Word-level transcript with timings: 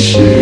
This 0.00 0.39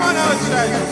Come 0.00 0.08
on 0.08 0.16
out, 0.16 0.40
church. 0.48 0.90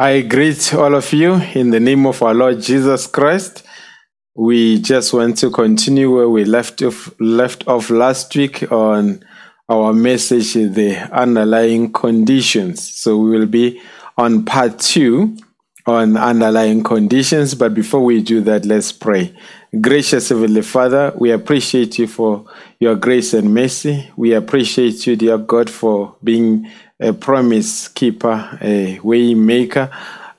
I 0.00 0.22
greet 0.22 0.72
all 0.72 0.94
of 0.94 1.12
you 1.12 1.34
in 1.34 1.68
the 1.68 1.78
name 1.78 2.06
of 2.06 2.22
our 2.22 2.32
Lord 2.32 2.62
Jesus 2.62 3.06
Christ. 3.06 3.66
We 4.34 4.80
just 4.80 5.12
want 5.12 5.36
to 5.40 5.50
continue 5.50 6.16
where 6.16 6.30
we 6.30 6.46
left 6.46 6.80
off, 6.80 7.14
left 7.20 7.68
off 7.68 7.90
last 7.90 8.34
week 8.34 8.72
on 8.72 9.22
our 9.68 9.92
message, 9.92 10.54
the 10.54 10.96
underlying 11.12 11.92
conditions. 11.92 12.98
So 12.98 13.18
we 13.18 13.38
will 13.38 13.44
be 13.44 13.78
on 14.16 14.46
part 14.46 14.78
two 14.78 15.36
on 15.84 16.16
underlying 16.16 16.82
conditions. 16.82 17.54
But 17.54 17.74
before 17.74 18.02
we 18.02 18.22
do 18.22 18.40
that, 18.40 18.64
let's 18.64 18.92
pray. 18.92 19.36
Gracious 19.82 20.30
Heavenly 20.30 20.62
Father, 20.62 21.12
we 21.18 21.30
appreciate 21.30 21.98
you 21.98 22.06
for 22.06 22.46
your 22.78 22.96
grace 22.96 23.34
and 23.34 23.52
mercy. 23.52 24.10
We 24.16 24.32
appreciate 24.32 25.06
you, 25.06 25.16
dear 25.16 25.36
God, 25.36 25.68
for 25.68 26.16
being 26.24 26.70
a 27.00 27.12
promise 27.12 27.88
keeper, 27.88 28.58
a 28.60 28.98
way 29.00 29.34
maker. 29.34 29.90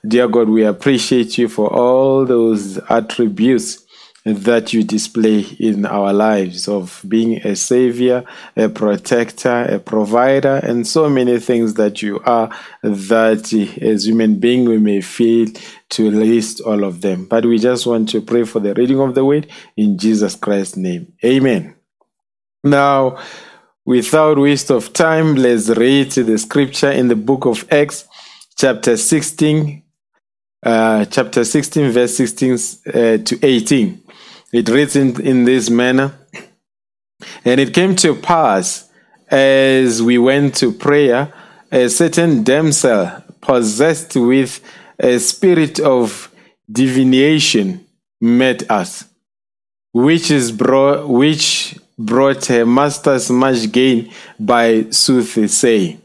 Dear 0.06 0.28
God, 0.28 0.48
we 0.48 0.64
appreciate 0.64 1.38
you 1.38 1.48
for 1.48 1.72
all 1.72 2.24
those 2.24 2.78
attributes 2.88 3.84
that 4.24 4.72
you 4.72 4.84
display 4.84 5.40
in 5.58 5.84
our 5.84 6.12
lives 6.12 6.68
of 6.68 7.04
being 7.08 7.44
a 7.44 7.56
savior, 7.56 8.24
a 8.56 8.68
protector, 8.68 9.64
a 9.64 9.80
provider, 9.80 10.60
and 10.62 10.86
so 10.86 11.08
many 11.10 11.40
things 11.40 11.74
that 11.74 12.02
you 12.02 12.20
are 12.20 12.48
that 12.82 13.52
as 13.82 14.06
human 14.06 14.38
being 14.38 14.68
we 14.68 14.78
may 14.78 15.00
fail 15.00 15.48
to 15.88 16.10
list 16.10 16.60
all 16.60 16.84
of 16.84 17.00
them. 17.00 17.24
But 17.24 17.44
we 17.44 17.58
just 17.58 17.84
want 17.84 18.08
to 18.10 18.20
pray 18.20 18.44
for 18.44 18.60
the 18.60 18.74
reading 18.74 19.00
of 19.00 19.14
the 19.14 19.24
word 19.24 19.48
in 19.76 19.98
Jesus 19.98 20.36
Christ's 20.36 20.76
name. 20.76 21.12
Amen. 21.24 21.74
Now, 22.62 23.18
without 23.84 24.38
waste 24.38 24.70
of 24.70 24.92
time, 24.92 25.34
let's 25.34 25.68
read 25.68 26.10
the 26.12 26.38
scripture 26.38 26.90
in 26.90 27.08
the 27.08 27.16
book 27.16 27.46
of 27.46 27.66
Acts, 27.72 28.06
chapter 28.56 28.96
16, 28.96 29.82
uh, 30.64 31.04
chapter 31.06 31.44
16, 31.44 31.90
verse 31.90 32.16
16 32.16 32.52
uh, 32.52 32.58
to 33.24 33.38
18. 33.42 34.02
It 34.52 34.68
reads 34.68 34.96
in, 34.96 35.20
in 35.20 35.44
this 35.44 35.70
manner 35.70 36.14
And 37.44 37.60
it 37.60 37.74
came 37.74 37.96
to 37.96 38.14
pass 38.14 38.88
as 39.28 40.02
we 40.02 40.18
went 40.18 40.54
to 40.56 40.72
prayer, 40.72 41.32
a 41.70 41.88
certain 41.88 42.44
damsel 42.44 43.22
possessed 43.40 44.14
with 44.16 44.60
a 44.98 45.18
spirit 45.18 45.80
of 45.80 46.30
divination 46.70 47.86
met 48.20 48.70
us, 48.70 49.06
which 49.92 50.30
is 50.30 50.52
brought, 50.52 51.08
which 51.08 51.78
brought 51.98 52.46
her 52.46 52.64
masters 52.66 53.30
much 53.30 53.70
gain 53.70 54.12
by 54.38 54.86
soothsaying. 54.90 56.00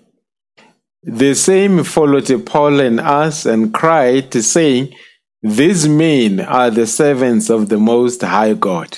The 1.04 1.36
same 1.36 1.84
followed 1.84 2.46
Paul 2.46 2.80
and 2.82 3.00
us 3.00 3.46
and 3.46 3.74
cried, 3.74 4.34
saying, 4.34 4.94
These 5.42 5.88
men 5.88 6.42
are 6.42 6.70
the 6.70 6.88
servants 6.88 7.50
of 7.50 7.70
the 7.70 7.78
Most 7.78 8.22
High 8.22 8.54
God, 8.54 8.98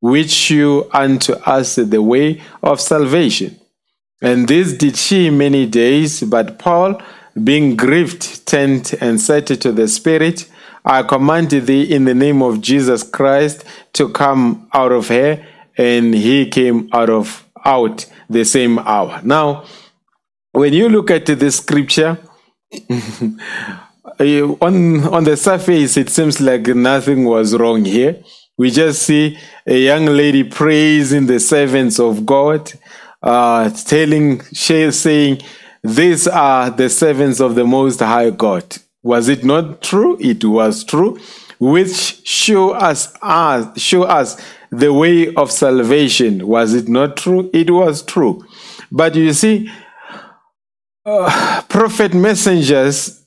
which 0.00 0.30
shew 0.30 0.88
unto 0.92 1.34
us 1.44 1.76
the 1.76 2.00
way 2.00 2.40
of 2.62 2.80
salvation. 2.80 3.58
And 4.22 4.46
this 4.46 4.72
did 4.72 4.96
she 4.96 5.30
many 5.30 5.66
days, 5.66 6.22
but 6.22 6.58
Paul, 6.58 7.02
being 7.42 7.76
grieved, 7.76 8.46
turned 8.46 8.94
and 9.00 9.20
said 9.20 9.46
to 9.48 9.72
the 9.72 9.88
Spirit, 9.88 10.48
I 10.84 11.02
command 11.02 11.50
thee 11.50 11.82
in 11.82 12.04
the 12.04 12.14
name 12.14 12.42
of 12.42 12.60
Jesus 12.60 13.02
Christ 13.02 13.64
to 13.94 14.08
come 14.08 14.68
out 14.72 14.92
of 14.92 15.08
her. 15.08 15.46
And 15.76 16.14
he 16.14 16.48
came 16.48 16.88
out 16.92 17.10
of 17.10 17.46
out 17.64 18.06
the 18.28 18.44
same 18.44 18.78
hour. 18.78 19.20
Now, 19.22 19.64
when 20.52 20.72
you 20.72 20.88
look 20.88 21.10
at 21.10 21.26
the 21.26 21.50
scripture, 21.50 22.18
on 24.20 25.04
on 25.04 25.24
the 25.24 25.36
surface 25.36 25.96
it 25.96 26.10
seems 26.10 26.40
like 26.40 26.66
nothing 26.68 27.24
was 27.24 27.54
wrong 27.56 27.84
here. 27.84 28.22
We 28.58 28.70
just 28.70 29.02
see 29.02 29.38
a 29.66 29.78
young 29.78 30.06
lady 30.06 30.44
praising 30.44 31.26
the 31.26 31.40
servants 31.40 31.98
of 31.98 32.26
God, 32.26 32.72
uh, 33.22 33.70
telling, 33.70 34.42
saying, 34.42 35.42
"These 35.82 36.28
are 36.28 36.70
the 36.70 36.88
servants 36.88 37.40
of 37.40 37.54
the 37.54 37.64
Most 37.64 38.00
High 38.00 38.30
God." 38.30 38.64
Was 39.02 39.28
it 39.28 39.44
not 39.44 39.82
true? 39.82 40.16
It 40.20 40.44
was 40.44 40.84
true, 40.84 41.18
which 41.58 42.20
show 42.24 42.70
us, 42.70 43.12
uh, 43.20 43.74
show 43.76 44.04
us 44.04 44.36
the 44.72 44.92
way 44.92 45.32
of 45.34 45.52
salvation. 45.52 46.46
Was 46.48 46.74
it 46.74 46.88
not 46.88 47.18
true? 47.18 47.50
It 47.52 47.70
was 47.70 48.02
true. 48.02 48.44
But 48.90 49.14
you 49.14 49.32
see, 49.34 49.70
uh, 51.04 51.62
prophet 51.68 52.14
messengers 52.14 53.24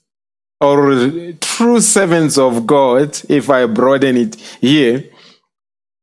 or 0.60 1.34
true 1.40 1.80
servants 1.80 2.38
of 2.38 2.66
God, 2.66 3.20
if 3.30 3.50
I 3.50 3.68
broaden 3.68 4.18
it 4.18 4.36
here, 4.60 5.04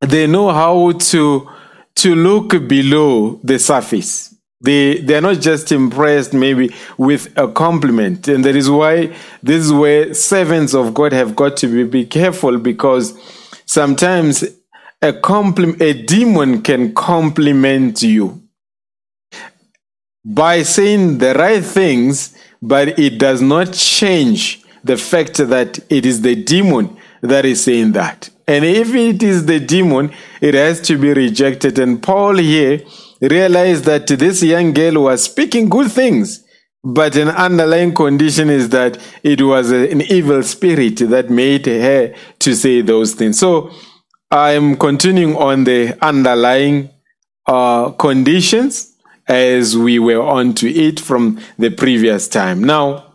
they 0.00 0.26
know 0.26 0.50
how 0.50 0.92
to 0.92 1.48
to 1.94 2.14
look 2.14 2.50
below 2.68 3.40
the 3.42 3.58
surface. 3.58 4.34
They 4.60 4.98
they 4.98 5.16
are 5.16 5.20
not 5.20 5.40
just 5.40 5.72
impressed 5.72 6.34
maybe 6.34 6.72
with 6.98 7.36
a 7.36 7.48
compliment, 7.48 8.28
and 8.28 8.44
that 8.44 8.54
is 8.54 8.70
why 8.70 9.14
this 9.42 9.64
is 9.64 9.72
where 9.72 10.14
servants 10.14 10.72
of 10.72 10.94
God 10.94 11.12
have 11.12 11.34
got 11.34 11.56
to 11.58 11.66
be, 11.66 11.84
be 11.84 12.06
careful 12.06 12.58
because 12.58 13.18
sometimes 13.66 14.44
a 15.02 15.12
compliment 15.12 15.82
a 15.82 15.92
demon 15.92 16.62
can 16.62 16.94
compliment 16.94 18.02
you 18.02 18.42
by 20.24 20.62
saying 20.62 21.18
the 21.18 21.34
right 21.34 21.64
things, 21.64 22.36
but 22.60 22.98
it 22.98 23.18
does 23.18 23.42
not 23.42 23.72
change 23.72 24.62
the 24.84 24.96
fact 24.96 25.36
that 25.38 25.80
it 25.90 26.06
is 26.06 26.22
the 26.22 26.36
demon 26.36 26.96
that 27.20 27.44
is 27.44 27.64
saying 27.64 27.92
that. 27.92 28.30
And 28.46 28.64
if 28.64 28.94
it 28.94 29.22
is 29.22 29.46
the 29.46 29.60
demon, 29.60 30.12
it 30.40 30.54
has 30.54 30.80
to 30.82 30.96
be 30.96 31.12
rejected. 31.12 31.78
And 31.78 32.02
Paul 32.02 32.36
here 32.38 32.82
realized 33.20 33.84
that 33.84 34.06
this 34.06 34.42
young 34.42 34.72
girl 34.72 35.04
was 35.04 35.24
speaking 35.24 35.68
good 35.68 35.90
things, 35.90 36.44
but 36.84 37.16
an 37.16 37.28
underlying 37.28 37.94
condition 37.94 38.50
is 38.50 38.68
that 38.70 38.98
it 39.22 39.40
was 39.42 39.70
an 39.70 40.02
evil 40.02 40.42
spirit 40.42 40.96
that 40.96 41.30
made 41.30 41.66
her 41.66 42.14
to 42.40 42.54
say 42.54 42.80
those 42.80 43.14
things. 43.14 43.38
So 43.38 43.72
I'm 44.32 44.76
continuing 44.76 45.36
on 45.36 45.64
the 45.64 45.98
underlying 46.00 46.88
uh, 47.46 47.90
conditions 47.90 48.96
as 49.28 49.76
we 49.76 49.98
were 49.98 50.22
on 50.22 50.54
to 50.54 50.72
it 50.72 50.98
from 50.98 51.38
the 51.58 51.68
previous 51.70 52.28
time. 52.28 52.64
Now, 52.64 53.12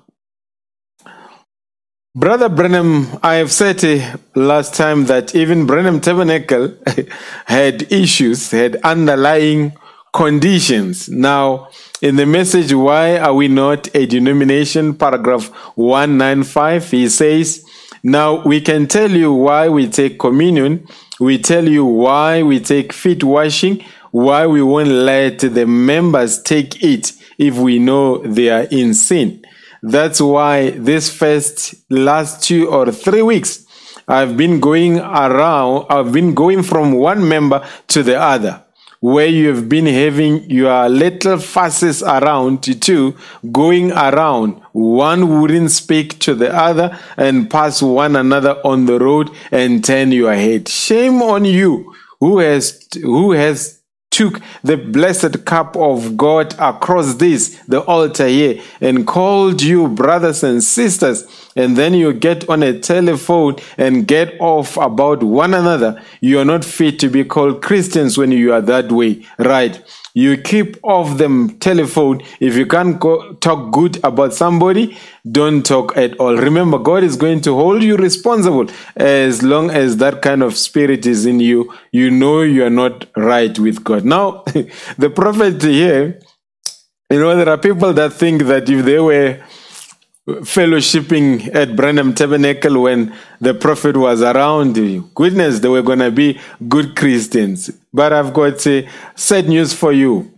Brother 2.16 2.50
Branham, 2.50 3.08
I 3.24 3.36
have 3.36 3.52
said 3.52 3.84
uh, 3.84 4.18
last 4.36 4.75
time 4.75 5.06
that 5.06 5.34
even 5.34 5.66
Branham 5.66 6.02
Tabernacle 6.02 6.75
had 7.46 7.92
issues, 7.92 8.52
had 8.52 8.75
underlying 8.84 9.74
conditions. 10.13 11.10
Now, 11.10 11.70
in 12.00 12.16
the 12.16 12.28
message, 12.28 12.74
Why 12.74 13.18
Are 13.18 13.34
We 13.34 13.48
Not 13.48 13.96
a 13.96 14.06
Denomination, 14.06 14.94
paragraph 14.94 15.48
195, 15.74 16.92
he 16.92 17.10
says, 17.10 17.66
Now 18.04 18.44
we 18.44 18.62
can 18.62 18.86
tell 18.86 19.10
you 19.10 19.34
why 19.34 19.68
we 19.70 19.88
take 19.90 20.20
communion, 20.20 20.88
we 21.19 21.38
tell 21.38 21.68
you 21.68 21.86
why 21.86 22.44
we 22.44 22.60
take 22.60 22.94
feet 22.94 23.24
washing, 23.24 23.84
why 24.12 24.46
we 24.46 24.62
won't 24.62 24.90
let 24.90 25.40
the 25.40 25.66
members 25.66 26.42
take 26.42 26.84
it 26.84 27.14
if 27.38 27.56
we 27.56 27.80
know 27.80 28.19
they 28.19 28.50
are 28.50 28.68
in 28.72 28.94
sin. 28.94 29.44
That's 29.81 30.19
why 30.22 30.72
this 30.72 31.10
first 31.14 31.75
last 31.90 32.44
two 32.44 32.69
or 32.69 32.92
three 32.92 33.22
weeks, 33.22 33.66
I've 34.08 34.38
been 34.38 34.60
going 34.60 35.00
around, 35.00 35.88
I've 35.90 36.12
been 36.12 36.34
going 36.34 36.64
from 36.64 36.94
one 36.94 37.28
member 37.28 37.66
to 37.90 38.04
the 38.04 38.20
other, 38.20 38.63
where 39.00 39.28
you 39.28 39.50
have 39.50 39.70
been 39.70 39.86
having 39.86 40.50
your 40.50 40.90
little 40.90 41.38
fusses 41.38 42.02
around 42.02 42.64
too, 42.82 43.16
going 43.52 43.92
around. 43.92 44.62
One 44.72 45.42
wouldn't 45.42 45.72
speak 45.72 46.20
to 46.20 46.34
the 46.34 46.56
other 46.56 46.98
and 47.16 47.50
pass 47.50 47.82
one 47.82 48.16
another 48.16 48.60
on 48.64 48.86
the 48.86 49.00
road 49.00 49.30
and 49.52 49.84
turn 49.84 50.12
your 50.12 50.34
head. 50.34 50.68
Shame 50.68 51.22
on 51.22 51.46
you 51.46 51.94
who 52.20 52.40
has, 52.40 52.88
who 53.02 53.32
has 53.32 53.78
took 54.10 54.42
the 54.64 54.78
blessed 54.78 55.46
cup 55.46 55.76
of 55.78 56.18
God 56.18 56.56
across 56.58 57.16
this, 57.16 57.62
the 57.68 57.82
altar 57.82 58.28
here, 58.28 58.60
and 58.82 59.06
called 59.06 59.62
you 59.62 59.88
brothers 59.88 60.44
and 60.44 60.64
sisters, 60.64 61.47
and 61.57 61.75
then 61.75 61.94
you 61.94 62.13
get 62.13 62.48
on 62.50 62.63
a 62.63 62.80
telephone 62.80 63.56
and 63.77 64.07
get 64.07 64.39
off 64.39 64.77
about 64.77 65.24
one 65.24 65.54
another, 65.54 66.01
you 66.21 66.39
are 66.39 66.45
not 66.45 66.63
fit 66.63 67.00
to 67.00 67.09
be 67.09 67.24
called 67.24 67.62
Christians 67.62 68.18
when 68.18 68.31
you 68.31 68.54
are 68.54 68.62
that 68.62 68.92
way, 68.92 69.25
right? 69.39 69.81
You 70.13 70.36
keep 70.38 70.77
off 70.83 71.17
them 71.17 71.60
telephone. 71.60 72.22
If 72.39 72.55
you 72.55 72.65
can't 72.65 73.00
go, 73.00 73.34
talk 73.34 73.72
good 73.72 74.03
about 74.03 74.34
somebody, 74.34 74.98
don't 75.32 75.63
talk 75.63 75.96
at 75.96 76.17
all. 76.20 76.36
Remember, 76.36 76.79
God 76.79 77.03
is 77.03 77.15
going 77.15 77.41
to 77.41 77.53
hold 77.53 77.84
you 77.84 77.98
responsible 77.98 78.67
as 78.96 79.43
long 79.43 79.70
as 79.70 79.98
that 79.98 80.24
kind 80.24 80.41
of 80.41 80.58
spirit 80.58 81.05
is 81.05 81.27
in 81.27 81.39
you. 81.39 81.72
You 81.91 82.10
know 82.10 82.41
you 82.41 82.65
are 82.65 82.72
not 82.72 83.05
right 83.15 83.58
with 83.60 83.84
God. 83.84 84.05
Now, 84.05 84.43
the 84.98 85.12
prophet 85.13 85.62
here, 85.62 86.20
you 87.12 87.20
know, 87.20 87.36
there 87.36 87.50
are 87.50 87.58
people 87.58 87.93
that 87.93 88.13
think 88.13 88.43
that 88.43 88.70
if 88.70 88.86
they 88.86 89.00
were 89.00 89.39
fellowshipping 90.27 91.55
at 91.55 91.75
Branham 91.75 92.13
Tabernacle 92.13 92.81
when 92.81 93.15
the 93.39 93.53
prophet 93.53 93.96
was 93.96 94.22
around, 94.22 94.74
goodness, 95.15 95.60
they 95.60 95.69
were 95.69 95.81
going 95.81 96.00
to 96.00 96.12
be 96.12 96.39
good 96.67 96.96
Christians. 96.96 97.69
But 97.93 98.12
I've 98.12 98.34
got 98.34 98.65
uh, 98.67 98.81
sad 99.15 99.48
news 99.48 99.74
for 99.74 99.93
you. 99.93 100.31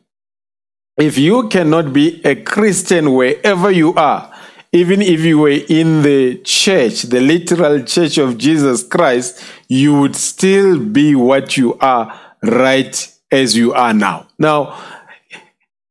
If 0.97 1.17
you 1.17 1.47
cannot 1.47 1.93
be 1.93 2.21
a 2.23 2.35
Christian 2.35 3.13
wherever 3.13 3.71
you 3.71 3.95
are, 3.95 4.31
even 4.71 5.01
if 5.01 5.21
you 5.21 5.39
were 5.39 5.59
in 5.67 6.03
the 6.03 6.37
church, 6.43 7.03
the 7.03 7.21
literal 7.21 7.81
church 7.83 8.19
of 8.19 8.37
Jesus 8.37 8.83
Christ, 8.83 9.43
you 9.67 9.99
would 9.99 10.15
still 10.15 10.77
be 10.77 11.15
what 11.15 11.57
you 11.57 11.75
are 11.79 12.19
right 12.43 13.11
as 13.31 13.55
you 13.55 13.73
are 13.73 13.93
now. 13.93 14.27
Now, 14.37 14.79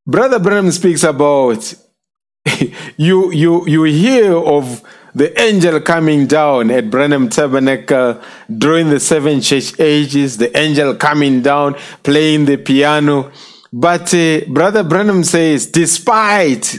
Brother 0.06 0.38
Branham 0.38 0.70
speaks 0.70 1.02
about 1.02 1.74
you 2.98 3.32
you 3.32 3.66
you 3.66 3.84
hear 3.84 4.36
of 4.36 4.82
the 5.14 5.40
angel 5.40 5.80
coming 5.80 6.26
down 6.26 6.70
at 6.70 6.90
Branham 6.90 7.28
Tabernacle 7.28 8.20
during 8.56 8.90
the 8.90 9.00
seven 9.00 9.40
church 9.40 9.78
ages, 9.80 10.36
the 10.36 10.56
angel 10.56 10.94
coming 10.94 11.40
down 11.40 11.74
playing 12.02 12.44
the 12.44 12.56
piano. 12.56 13.32
But 13.72 14.12
uh, 14.14 14.40
Brother 14.48 14.82
Branham 14.82 15.24
says, 15.24 15.66
despite 15.66 16.78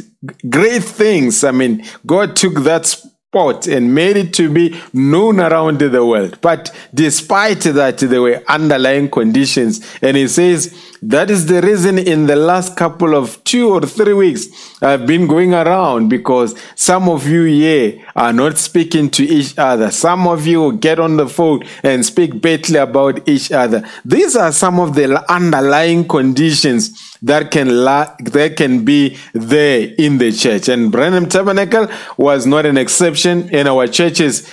great 0.50 0.84
things, 0.84 1.44
I 1.44 1.52
mean, 1.52 1.86
God 2.06 2.36
took 2.36 2.64
that 2.64 2.86
spot 2.86 3.68
and 3.68 3.94
made 3.94 4.18
it 4.18 4.34
to 4.34 4.50
be 4.50 4.80
known 4.92 5.40
around 5.40 5.80
the 5.80 6.06
world. 6.06 6.40
But 6.42 6.76
despite 6.94 7.62
that, 7.62 8.00
there 8.00 8.22
were 8.22 8.42
underlying 8.48 9.10
conditions. 9.10 9.86
And 10.02 10.18
he 10.18 10.28
says, 10.28 10.74
that 11.02 11.32
is 11.32 11.46
the 11.46 11.62
reason 11.62 11.98
in 11.98 12.26
the 12.26 12.36
last 12.36 12.76
couple 12.76 13.16
of 13.16 13.42
two 13.44 13.70
or 13.70 13.82
three 13.82 14.14
weeks, 14.14 14.48
I've 14.82 15.08
been 15.08 15.28
going 15.28 15.54
around 15.54 16.10
because 16.10 16.60
some 16.76 17.08
of 17.08 17.28
you 17.28 17.44
here 17.46 18.06
are 18.16 18.34
not 18.34 18.58
speaking 18.58 19.10
to 19.12 19.24
each 19.24 19.58
other. 19.58 19.92
Some 19.92 20.28
of 20.28 20.46
you 20.46 20.74
get 20.74 21.00
on 21.00 21.18
the 21.18 21.28
phone 21.28 21.64
and 21.84 22.06
speak 22.06 22.42
badly 22.42 22.80
about 22.80 23.28
each 23.28 23.52
other. 23.52 23.88
These 24.04 24.36
are 24.36 24.52
some 24.52 24.80
of 24.80 24.96
the 24.96 25.24
underlying 25.32 26.08
conditions 26.08 27.18
that 27.22 27.52
can 27.52 27.84
la- 27.84 28.16
that 28.20 28.58
can 28.58 28.84
be 28.84 29.18
there 29.34 29.94
in 29.98 30.18
the 30.18 30.32
church. 30.32 30.68
And 30.68 30.92
Branham 30.92 31.30
Tabernacle 31.30 31.88
was 32.18 32.46
not 32.46 32.66
an 32.66 32.78
exception, 32.78 33.50
and 33.54 33.68
our 33.68 33.88
churches 33.88 34.50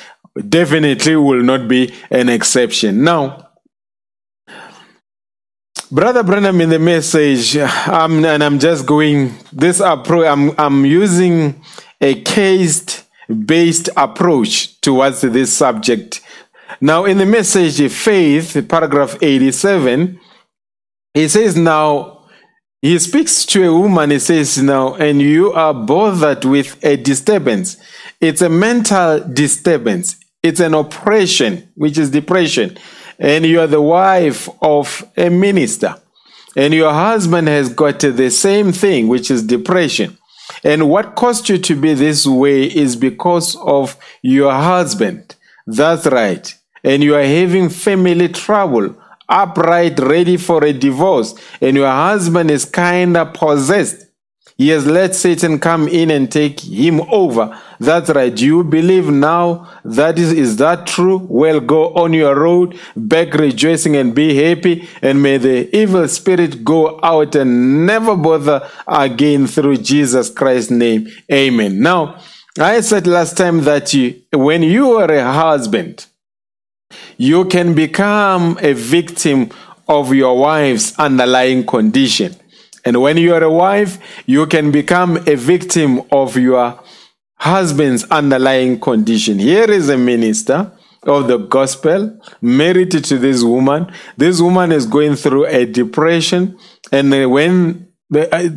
definitely 0.48 1.16
will 1.16 1.42
not 1.42 1.66
be 1.66 1.94
an 2.10 2.28
exception. 2.28 3.02
Now, 3.04 3.45
Brother 5.90 6.24
Branham 6.24 6.60
in 6.60 6.70
the 6.70 6.80
message, 6.80 7.56
um, 7.56 8.24
and 8.24 8.42
I'm 8.42 8.58
just 8.58 8.86
going 8.86 9.32
this 9.52 9.78
approach. 9.78 10.26
I'm 10.26 10.50
I'm 10.58 10.84
using 10.84 11.62
a 12.00 12.20
case-based 12.22 13.90
approach 13.96 14.80
towards 14.80 15.20
this 15.20 15.56
subject. 15.56 16.22
Now, 16.80 17.04
in 17.04 17.18
the 17.18 17.26
message, 17.26 17.88
faith, 17.92 18.66
paragraph 18.68 19.16
87, 19.22 20.18
he 21.14 21.28
says, 21.28 21.56
"Now 21.56 22.24
he 22.82 22.98
speaks 22.98 23.46
to 23.46 23.68
a 23.68 23.72
woman. 23.72 24.10
He 24.10 24.18
says, 24.18 24.60
"Now, 24.60 24.94
and 24.94 25.22
you 25.22 25.52
are 25.52 25.72
bothered 25.72 26.44
with 26.44 26.84
a 26.84 26.96
disturbance. 26.96 27.76
It's 28.20 28.42
a 28.42 28.48
mental 28.48 29.20
disturbance. 29.20 30.16
It's 30.42 30.58
an 30.58 30.74
oppression, 30.74 31.68
which 31.76 31.96
is 31.96 32.10
depression." 32.10 32.76
And 33.18 33.44
you 33.46 33.60
are 33.60 33.66
the 33.66 33.82
wife 33.82 34.48
of 34.60 35.04
a 35.16 35.28
minister, 35.28 35.96
and 36.56 36.72
your 36.72 36.92
husband 36.92 37.48
has 37.48 37.68
got 37.68 38.00
the 38.00 38.30
same 38.30 38.72
thing, 38.72 39.08
which 39.08 39.30
is 39.30 39.42
depression. 39.42 40.16
And 40.62 40.88
what 40.88 41.16
caused 41.16 41.48
you 41.48 41.58
to 41.58 41.74
be 41.74 41.94
this 41.94 42.26
way 42.26 42.64
is 42.64 42.96
because 42.96 43.56
of 43.56 43.96
your 44.22 44.52
husband. 44.52 45.34
That's 45.66 46.06
right. 46.06 46.54
And 46.84 47.02
you 47.02 47.16
are 47.16 47.24
having 47.24 47.68
family 47.68 48.28
trouble, 48.28 48.96
upright, 49.28 49.98
ready 49.98 50.36
for 50.36 50.64
a 50.64 50.72
divorce, 50.72 51.34
and 51.60 51.76
your 51.76 51.90
husband 51.90 52.50
is 52.50 52.64
kind 52.64 53.16
of 53.16 53.34
possessed. 53.34 54.05
He 54.58 54.68
has 54.68 54.86
let 54.86 55.14
Satan 55.14 55.58
come 55.58 55.86
in 55.86 56.10
and 56.10 56.32
take 56.32 56.60
him 56.60 57.02
over. 57.12 57.60
That's 57.78 58.08
right. 58.08 58.40
You 58.40 58.64
believe 58.64 59.10
now 59.10 59.68
that 59.84 60.18
is, 60.18 60.32
is 60.32 60.56
that 60.56 60.86
true? 60.86 61.26
Well, 61.28 61.60
go 61.60 61.92
on 61.94 62.14
your 62.14 62.34
road, 62.34 62.78
back 62.96 63.34
rejoicing 63.34 63.96
and 63.96 64.14
be 64.14 64.34
happy. 64.34 64.88
And 65.02 65.22
may 65.22 65.36
the 65.36 65.76
evil 65.76 66.08
spirit 66.08 66.64
go 66.64 66.98
out 67.02 67.34
and 67.34 67.84
never 67.84 68.16
bother 68.16 68.66
again 68.86 69.46
through 69.46 69.76
Jesus 69.78 70.30
Christ's 70.30 70.70
name. 70.70 71.08
Amen. 71.30 71.80
Now, 71.80 72.18
I 72.58 72.80
said 72.80 73.06
last 73.06 73.36
time 73.36 73.64
that 73.64 73.92
you, 73.92 74.22
when 74.32 74.62
you 74.62 74.92
are 74.92 75.12
a 75.12 75.32
husband, 75.34 76.06
you 77.18 77.44
can 77.44 77.74
become 77.74 78.58
a 78.62 78.72
victim 78.72 79.50
of 79.86 80.14
your 80.14 80.38
wife's 80.38 80.98
underlying 80.98 81.66
condition. 81.66 82.34
And 82.86 83.02
when 83.02 83.18
you 83.18 83.34
are 83.34 83.42
a 83.42 83.52
wife, 83.52 83.98
you 84.24 84.46
can 84.46 84.70
become 84.70 85.18
a 85.26 85.34
victim 85.34 86.02
of 86.10 86.36
your 86.36 86.80
husband's 87.34 88.04
underlying 88.04 88.80
condition. 88.80 89.38
Here 89.38 89.70
is 89.70 89.90
a 89.90 89.98
minister 89.98 90.72
of 91.02 91.28
the 91.28 91.36
gospel 91.36 92.18
married 92.40 92.92
to 92.92 93.18
this 93.18 93.42
woman. 93.42 93.92
This 94.16 94.40
woman 94.40 94.72
is 94.72 94.86
going 94.86 95.16
through 95.16 95.46
a 95.46 95.66
depression. 95.66 96.58
And 96.90 97.10
when 97.30 97.85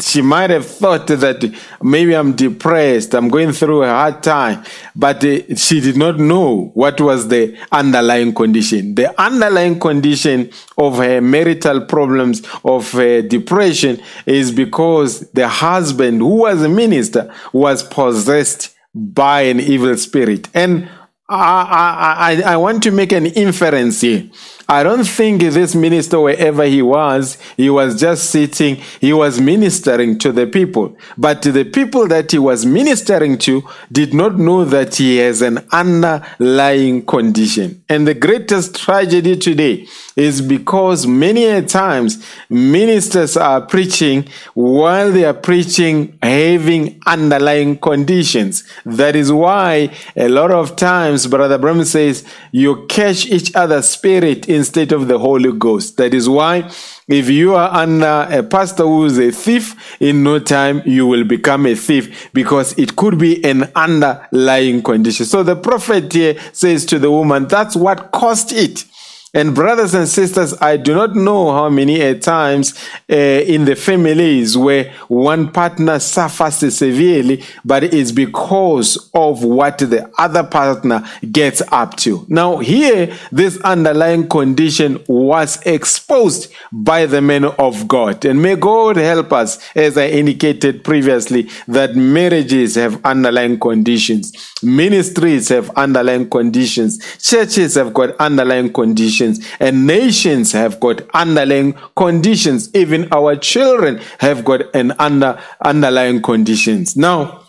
she 0.01 0.21
might 0.21 0.51
have 0.51 0.67
thought 0.67 1.07
that 1.07 1.55
maybe 1.81 2.15
I'm 2.15 2.35
depressed, 2.35 3.15
I'm 3.15 3.29
going 3.29 3.51
through 3.51 3.83
a 3.83 3.87
hard 3.87 4.21
time, 4.21 4.63
but 4.95 5.23
uh, 5.23 5.55
she 5.55 5.81
did 5.81 5.97
not 5.97 6.19
know 6.19 6.71
what 6.75 7.01
was 7.01 7.27
the 7.29 7.57
underlying 7.71 8.33
condition. 8.35 8.93
The 8.93 9.19
underlying 9.19 9.79
condition 9.79 10.51
of 10.77 10.97
her 10.97 11.19
marital 11.19 11.81
problems, 11.81 12.43
of 12.63 12.91
her 12.91 13.23
depression, 13.23 13.99
is 14.27 14.51
because 14.51 15.31
the 15.31 15.47
husband, 15.47 16.19
who 16.19 16.41
was 16.41 16.61
a 16.61 16.69
minister, 16.69 17.33
was 17.51 17.81
possessed 17.81 18.75
by 18.93 19.41
an 19.41 19.59
evil 19.59 19.97
spirit. 19.97 20.47
And 20.53 20.87
I, 21.27 22.41
I, 22.43 22.51
I, 22.51 22.53
I 22.53 22.57
want 22.57 22.83
to 22.83 22.91
make 22.91 23.11
an 23.11 23.25
inference 23.25 24.01
here. 24.01 24.29
I 24.71 24.83
don't 24.83 25.03
think 25.03 25.41
this 25.41 25.73
minister, 25.73 26.19
wherever 26.19 26.63
he 26.63 26.83
was, 26.83 27.39
he 27.57 27.71
was 27.71 27.99
just 27.99 28.29
sitting, 28.29 28.75
he 29.01 29.11
was 29.11 29.41
ministering 29.41 30.19
to 30.19 30.31
the 30.31 30.45
people. 30.45 30.95
But 31.17 31.41
the 31.41 31.65
people 31.65 32.07
that 32.09 32.31
he 32.31 32.38
was 32.38 32.67
ministering 32.67 33.39
to 33.39 33.63
did 33.91 34.13
not 34.13 34.38
know 34.38 34.65
that 34.65 34.97
he 34.97 35.17
has 35.17 35.41
an 35.41 35.65
underlying 35.71 37.03
condition. 37.03 37.83
And 37.89 38.07
the 38.07 38.13
greatest 38.13 38.75
tragedy 38.75 39.38
today 39.38 39.88
is 40.15 40.41
because 40.41 41.07
many 41.07 41.45
a 41.45 41.61
times 41.63 42.23
ministers 42.49 43.38
are 43.38 43.61
preaching 43.61 44.27
while 44.53 45.11
they 45.11 45.23
are 45.23 45.33
preaching 45.33 46.15
having 46.21 47.01
underlying 47.07 47.77
conditions. 47.77 48.65
That 48.85 49.15
is 49.15 49.31
why 49.31 49.95
a 50.15 50.27
lot 50.27 50.51
of 50.51 50.75
times, 50.75 51.25
Brother 51.25 51.57
Branham 51.57 51.85
says, 51.85 52.23
you 52.51 52.85
catch 52.88 53.25
each 53.27 53.55
other's 53.55 53.89
spirit 53.89 54.47
instead 54.59 54.91
of 54.91 55.07
the 55.07 55.17
Holy 55.17 55.51
Ghost. 55.51 55.97
That 55.97 56.13
is 56.13 56.29
why 56.29 56.69
if 57.07 57.27
you 57.27 57.55
are 57.55 57.73
under 57.73 58.27
a 58.29 58.43
pastor 58.43 58.83
who 58.83 59.05
is 59.05 59.17
a 59.17 59.31
thief, 59.31 59.97
in 59.99 60.21
no 60.23 60.37
time 60.37 60.83
you 60.85 61.07
will 61.07 61.23
become 61.23 61.65
a 61.65 61.73
thief 61.73 62.29
because 62.33 62.77
it 62.77 62.95
could 62.95 63.17
be 63.17 63.43
an 63.43 63.71
underlying 63.75 64.83
condition. 64.83 65.25
So 65.25 65.41
the 65.41 65.55
prophet 65.55 66.13
here 66.13 66.39
says 66.53 66.85
to 66.85 66.99
the 66.99 67.09
woman, 67.09 67.47
that's 67.47 67.75
what 67.75 68.11
caused 68.11 68.51
it. 68.51 68.85
And 69.31 69.53
brothers 69.53 69.93
and 69.93 70.07
sisters, 70.07 70.59
I 70.59 70.77
do 70.77 70.95
not 70.95 71.15
know 71.15 71.51
how 71.51 71.69
many 71.69 72.17
times 72.17 72.74
uh, 73.07 73.15
in 73.15 73.65
the 73.65 73.75
families 73.75 74.57
where 74.57 74.91
one 75.07 75.51
partner 75.51 76.00
suffers 76.00 76.55
severely, 76.75 77.43
but 77.63 77.83
it's 77.83 78.12
because 78.12 79.12
of 79.13 79.43
what 79.43 79.77
the 79.77 80.12
other 80.17 80.43
partner 80.43 81.07
gets 81.31 81.62
up 81.71 81.95
to. 81.98 82.25
Now, 82.27 82.57
here, 82.57 83.15
this 83.31 83.62
underlying 83.62 84.27
condition 84.27 85.03
was 85.07 85.62
exposed 85.62 86.51
by 86.71 87.05
the 87.05 87.21
men 87.21 87.45
of 87.45 87.88
God. 87.88 88.25
And 88.25 88.41
may 88.41 88.55
God 88.55 88.98
help 88.98 89.31
us, 89.31 89.59
as 89.75 89.95
I 89.95 90.07
indicated 90.07 90.83
previously, 90.83 91.50
that 91.67 91.95
marriages 91.95 92.74
have 92.75 93.05
underlying 93.05 93.59
conditions, 93.59 94.55
ministries 94.63 95.50
have 95.50 95.69
underlying 95.71 96.27
conditions, 96.27 96.98
churches 97.17 97.75
have 97.75 97.93
got 97.93 98.15
underlying 98.17 98.74
conditions 98.74 99.18
and 99.21 99.88
nations 99.88 100.51
have 100.51 100.79
got 100.79 101.01
underlying 101.13 101.73
conditions. 101.95 102.73
Even 102.73 103.11
our 103.11 103.35
children 103.35 103.99
have 104.19 104.45
got 104.45 104.73
an 104.75 104.93
under, 104.99 105.39
underlying 105.63 106.21
conditions. 106.21 106.95
Now, 106.95 107.43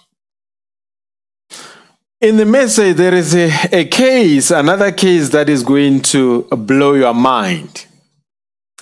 in 2.20 2.36
the 2.36 2.44
message, 2.44 2.96
there 2.96 3.14
is 3.14 3.34
a, 3.34 3.50
a 3.72 3.84
case, 3.86 4.50
another 4.50 4.92
case 4.92 5.30
that 5.30 5.48
is 5.48 5.62
going 5.62 6.02
to 6.02 6.42
blow 6.50 6.94
your 6.94 7.14
mind. 7.14 7.86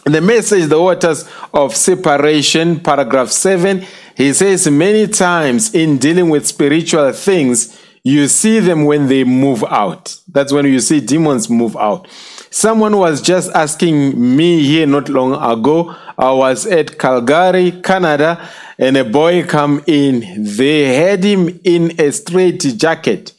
In 0.04 0.12
the 0.12 0.20
message, 0.20 0.68
The 0.68 0.80
Waters 0.80 1.28
of 1.52 1.76
Separation, 1.76 2.80
paragraph 2.80 3.28
7, 3.28 3.84
he 4.16 4.32
says, 4.32 4.68
Many 4.68 5.06
times 5.06 5.74
in 5.74 5.98
dealing 5.98 6.30
with 6.30 6.46
spiritual 6.46 7.12
things, 7.12 7.78
you 8.02 8.26
see 8.26 8.58
them 8.58 8.86
when 8.86 9.06
they 9.06 9.22
move 9.22 9.62
out. 9.64 10.16
That's 10.26 10.52
when 10.52 10.64
you 10.66 10.80
see 10.80 11.00
demons 11.00 11.50
move 11.50 11.76
out. 11.76 12.08
Someone 12.50 12.96
was 12.96 13.20
just 13.20 13.50
asking 13.52 14.36
me 14.36 14.62
here 14.62 14.86
not 14.86 15.08
long 15.08 15.34
ago. 15.34 15.94
I 16.16 16.32
was 16.32 16.66
at 16.66 16.98
Calgary, 16.98 17.72
Canada, 17.82 18.48
and 18.78 18.96
a 18.96 19.04
boy 19.04 19.44
come 19.44 19.82
in. 19.86 20.44
They 20.56 20.96
had 20.96 21.24
him 21.24 21.60
in 21.64 22.00
a 22.00 22.10
straight 22.10 22.60
jacket. 22.76 23.32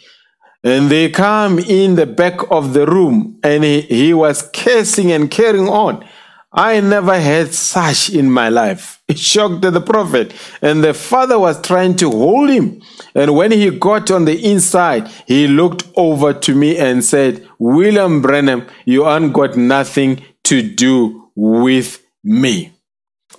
And 0.64 0.90
they 0.90 1.10
come 1.10 1.58
in 1.58 1.96
the 1.96 2.06
back 2.06 2.52
of 2.52 2.74
the 2.74 2.86
room 2.86 3.40
and 3.44 3.64
he, 3.64 3.82
he 3.82 4.14
was 4.14 4.48
cursing 4.54 5.12
and 5.12 5.32
carrying 5.32 5.70
on. 5.70 6.06
I 6.52 6.80
never 6.80 7.20
had 7.20 7.54
such 7.54 8.10
in 8.10 8.32
my 8.32 8.50
life. 8.50 9.02
It 9.10 9.18
shocked 9.18 9.62
the 9.62 9.82
prophet. 9.82 10.34
And 10.62 10.84
the 10.84 10.94
father 10.94 11.40
was 11.40 11.60
trying 11.62 11.96
to 11.98 12.12
hold 12.12 12.50
him. 12.50 12.82
And 13.16 13.36
when 13.36 13.52
he 13.52 13.72
got 13.72 14.12
on 14.12 14.26
the 14.26 14.38
inside, 14.52 15.08
he 15.26 15.48
looked 15.48 15.88
over 15.96 16.32
to 16.32 16.54
me 16.54 16.78
and 16.78 17.04
said, 17.04 17.48
William 17.58 18.22
Branham, 18.22 18.68
you 18.86 19.10
ain't 19.10 19.34
got 19.34 19.58
nothing 19.58 20.24
to 20.44 20.62
do 20.62 21.32
with 21.36 22.04
me. 22.24 22.72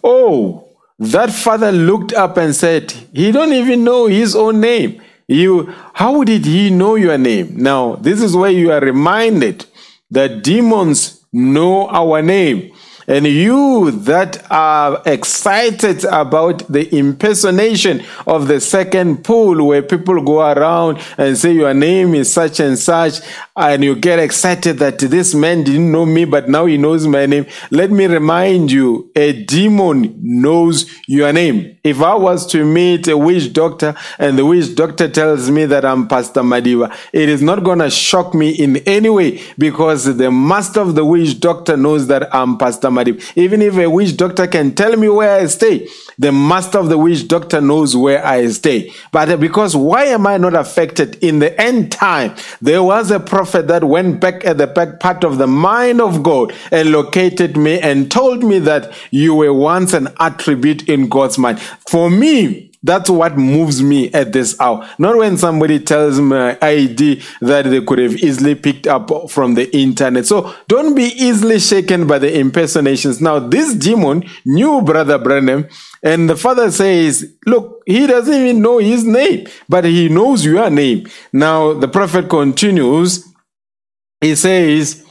Oh, 0.03 0.69
that 0.99 1.31
father 1.31 1.71
looked 1.71 2.13
up 2.13 2.37
and 2.37 2.55
said, 2.55 2.91
he 3.13 3.31
don't 3.31 3.53
even 3.53 3.85
know 3.85 4.07
his 4.07 4.35
own 4.35 4.61
name. 4.61 5.01
You, 5.29 5.73
how 5.95 6.25
did 6.25 6.45
he 6.45 6.71
know 6.71 6.97
your 6.97 7.17
name? 7.17 7.57
Now, 7.57 7.95
this 7.95 8.21
is 8.21 8.35
where 8.35 8.51
you 8.51 8.73
are 8.73 8.81
reminded 8.81 9.67
that 10.11 10.43
demons 10.43 11.25
know 11.33 11.89
our 11.89 12.23
name. 12.23 12.73
And 13.11 13.27
you 13.27 13.91
that 13.91 14.47
are 14.53 15.03
excited 15.05 16.05
about 16.05 16.59
the 16.69 16.89
impersonation 16.97 18.05
of 18.25 18.47
the 18.47 18.61
second 18.61 19.25
pull, 19.25 19.67
where 19.67 19.83
people 19.83 20.23
go 20.23 20.49
around 20.53 21.01
and 21.19 21.37
say 21.37 21.51
your 21.51 21.75
name 21.75 22.15
is 22.15 22.33
such 22.33 22.61
and 22.61 22.79
such, 22.79 23.19
and 23.57 23.83
you 23.83 23.97
get 23.97 24.21
excited 24.21 24.79
that 24.79 25.01
this 25.01 25.35
man 25.35 25.65
didn't 25.65 25.91
know 25.91 26.07
me, 26.07 26.25
but 26.25 26.49
now 26.49 26.67
he 26.67 26.79
knows 26.79 27.05
my 27.09 27.27
name. 27.27 27.47
Let 27.73 27.91
me 27.91 28.07
remind 28.07 28.71
you, 28.71 29.11
a 29.17 29.33
demon 29.33 30.15
knows 30.23 30.89
your 31.09 31.33
name. 31.33 31.80
If 31.83 32.03
I 32.03 32.15
was 32.15 32.47
to 32.49 32.63
meet 32.63 33.09
a 33.09 33.17
witch 33.17 33.55
doctor 33.55 33.95
and 34.19 34.39
the 34.39 34.45
witch 34.45 34.75
doctor 34.75 35.09
tells 35.09 35.51
me 35.51 35.65
that 35.65 35.83
I'm 35.83 36.09
Pastor 36.09 36.43
Madiba, 36.43 36.95
it 37.11 37.31
is 37.31 37.41
not 37.41 37.65
going 37.65 37.79
to 37.79 37.89
shock 37.89 38.35
me 38.35 38.51
in 38.51 38.77
any 38.87 39.09
way 39.09 39.41
because 39.57 40.05
the 40.19 40.31
master 40.31 40.81
of 40.81 40.95
the 40.95 41.07
witch 41.07 41.41
doctor 41.41 41.79
knows 41.79 42.07
that 42.09 42.35
I'm 42.35 42.59
Pastor 42.59 42.89
Madiba 42.89 43.23
Even 43.35 43.63
if 43.63 43.79
a 43.79 43.89
witch 43.89 44.19
doctor 44.19 44.47
can 44.47 44.75
tell 44.75 44.95
me 44.95 45.09
where 45.09 45.41
I 45.41 45.47
stay, 45.47 45.89
the 46.19 46.31
master 46.33 46.79
of 46.79 46.91
the 46.91 46.99
witch 46.99 47.27
doctor 47.29 47.63
knows 47.63 47.97
where 47.97 48.23
I 48.27 48.47
stay. 48.49 48.93
But 49.11 49.41
because 49.41 49.75
why 49.75 50.05
am 50.05 50.27
I 50.27 50.37
not 50.37 50.53
affected? 50.53 51.17
In 51.25 51.39
the 51.39 51.59
end 51.59 51.93
time, 51.93 52.37
there 52.61 52.83
was 52.83 53.11
a 53.11 53.21
prophet 53.21 53.69
that 53.69 53.85
went 53.85 54.21
back 54.21 54.45
at 54.45 54.59
the 54.59 54.67
back 54.67 55.01
part 55.01 55.25
of 55.25 55.39
the 55.39 55.47
mind 55.47 56.03
of 56.03 56.23
God 56.23 56.53
and 56.71 56.93
located 56.93 57.57
me 57.57 57.81
and 57.81 58.11
told 58.11 58.45
me 58.45 58.59
that 58.59 58.93
you 59.11 59.35
were 59.35 59.55
once 59.55 59.95
an 59.95 60.09
attribute 60.19 60.87
in 60.87 61.09
God's 61.09 61.39
mind. 61.39 61.59
For 61.89 62.11
me, 62.11 62.71
that's 62.83 63.11
what 63.11 63.37
moves 63.37 63.83
me 63.83 64.11
at 64.13 64.33
this 64.33 64.59
hour. 64.59 64.89
Not 64.99 65.17
when 65.19 65.37
somebody 65.37 65.79
tells 65.81 66.19
my 66.19 66.57
ID 66.63 67.23
that 67.43 67.67
they 67.67 67.83
could 67.83 67.99
have 67.99 68.15
easily 68.17 68.55
picked 68.55 68.87
up 68.87 69.31
from 69.31 69.55
the 69.55 69.75
internet. 69.77 70.27
So 70.27 70.55
don't 70.67 70.95
be 70.95 71.05
easily 71.05 71.59
shaken 71.59 72.07
by 72.07 72.19
the 72.19 72.39
impersonations. 72.39 73.21
Now, 73.21 73.39
this 73.39 73.75
demon 73.75 74.25
knew 74.47 74.81
Brother 74.81 75.19
Branham, 75.19 75.69
and 76.03 76.31
the 76.31 76.37
father 76.37 76.71
says, 76.71 77.35
Look, 77.45 77.83
he 77.85 78.07
doesn't 78.07 78.33
even 78.33 78.63
know 78.63 78.79
his 78.79 79.05
name, 79.05 79.47
but 79.69 79.85
he 79.85 80.09
knows 80.09 80.45
your 80.45 80.71
name. 80.71 81.07
Now, 81.35 81.75
the 81.75 81.89
prophet 81.89 82.31
continues. 82.31 83.27
He 84.23 84.35
says, 84.35 85.05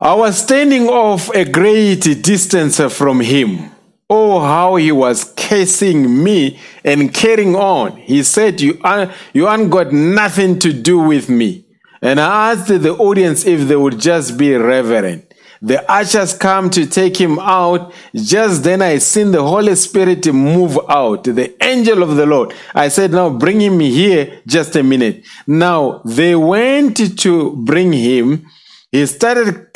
I 0.00 0.14
was 0.14 0.38
standing 0.38 0.88
off 0.88 1.28
a 1.34 1.44
great 1.44 2.00
distance 2.22 2.80
from 2.92 3.20
him. 3.20 3.70
Oh, 4.10 4.40
how 4.40 4.76
he 4.76 4.90
was 4.90 5.34
cursing 5.36 6.22
me 6.24 6.58
and 6.82 7.12
carrying 7.12 7.54
on. 7.54 7.96
He 7.98 8.22
said, 8.22 8.60
you, 8.60 8.80
are, 8.82 9.12
you 9.34 9.46
ain't 9.48 9.70
got 9.70 9.92
nothing 9.92 10.58
to 10.60 10.72
do 10.72 10.98
with 10.98 11.28
me. 11.28 11.66
And 12.00 12.18
I 12.18 12.52
asked 12.52 12.68
the 12.68 12.94
audience 12.94 13.44
if 13.44 13.68
they 13.68 13.76
would 13.76 13.98
just 13.98 14.38
be 14.38 14.54
reverent. 14.54 15.34
The 15.60 15.90
ushers 15.90 16.32
come 16.34 16.70
to 16.70 16.86
take 16.86 17.20
him 17.20 17.38
out. 17.40 17.92
Just 18.14 18.62
then 18.62 18.80
I 18.80 18.98
seen 18.98 19.32
the 19.32 19.42
Holy 19.42 19.74
Spirit 19.74 20.24
move 20.32 20.78
out, 20.88 21.24
the 21.24 21.54
angel 21.62 22.02
of 22.02 22.16
the 22.16 22.24
Lord. 22.24 22.54
I 22.74 22.88
said, 22.88 23.10
now 23.10 23.28
bring 23.28 23.60
him 23.60 23.80
here 23.80 24.40
just 24.46 24.76
a 24.76 24.82
minute. 24.82 25.24
Now 25.46 26.00
they 26.04 26.34
went 26.36 27.18
to 27.18 27.56
bring 27.56 27.92
him. 27.92 28.46
He 28.92 29.04
started, 29.04 29.66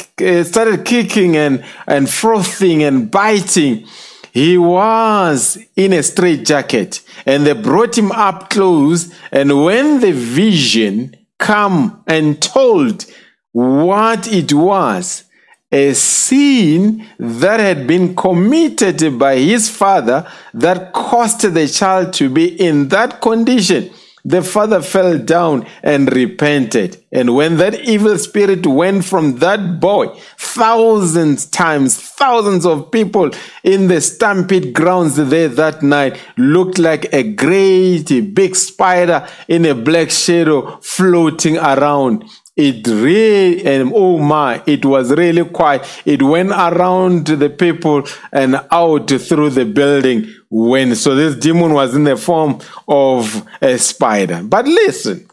started 0.46 0.84
kicking 0.86 1.36
and, 1.36 1.64
and 1.86 2.08
frothing 2.08 2.82
and 2.82 3.10
biting. 3.10 3.86
He 4.32 4.56
was 4.56 5.58
in 5.76 5.92
a 5.92 6.02
straight 6.02 6.46
jacket 6.46 7.02
and 7.26 7.44
they 7.46 7.52
brought 7.52 7.98
him 7.98 8.10
up 8.12 8.48
close. 8.48 9.12
And 9.30 9.62
when 9.62 10.00
the 10.00 10.12
vision 10.12 11.14
come 11.36 12.02
and 12.06 12.40
told 12.40 13.04
what 13.52 14.26
it 14.32 14.54
was, 14.54 15.24
a 15.70 15.92
sin 15.92 17.06
that 17.18 17.60
had 17.60 17.86
been 17.86 18.16
committed 18.16 19.18
by 19.18 19.36
his 19.36 19.68
father 19.68 20.26
that 20.54 20.94
caused 20.94 21.42
the 21.42 21.68
child 21.68 22.14
to 22.14 22.30
be 22.30 22.58
in 22.58 22.88
that 22.88 23.20
condition. 23.20 23.90
The 24.24 24.42
father 24.42 24.82
fell 24.82 25.18
down 25.18 25.66
and 25.82 26.14
repented. 26.14 27.02
And 27.10 27.34
when 27.34 27.56
that 27.56 27.80
evil 27.80 28.16
spirit 28.18 28.64
went 28.64 29.04
from 29.04 29.38
that 29.38 29.80
boy, 29.80 30.16
thousands 30.38 31.46
times, 31.46 32.00
thousands 32.00 32.64
of 32.64 32.92
people 32.92 33.30
in 33.64 33.88
the 33.88 34.00
stampede 34.00 34.74
grounds 34.74 35.16
there 35.16 35.48
that 35.48 35.82
night 35.82 36.20
looked 36.36 36.78
like 36.78 37.12
a 37.12 37.24
great 37.24 38.32
big 38.32 38.54
spider 38.54 39.26
in 39.48 39.66
a 39.66 39.74
black 39.74 40.10
shadow 40.10 40.78
floating 40.80 41.58
around. 41.58 42.24
It 42.54 42.86
really, 42.86 43.64
and 43.64 43.92
oh 43.94 44.18
my, 44.18 44.62
it 44.66 44.84
was 44.84 45.10
really 45.10 45.44
quiet. 45.46 45.84
It 46.04 46.22
went 46.22 46.50
around 46.50 47.26
the 47.26 47.48
people 47.48 48.06
and 48.30 48.60
out 48.70 49.08
through 49.08 49.50
the 49.50 49.64
building 49.64 50.32
when, 50.54 50.94
so 50.94 51.14
this 51.14 51.34
demon 51.34 51.72
was 51.72 51.96
in 51.96 52.04
the 52.04 52.14
form 52.14 52.60
of 52.86 53.48
a 53.62 53.78
spider. 53.78 54.42
But 54.42 54.66
listen, 54.66 55.26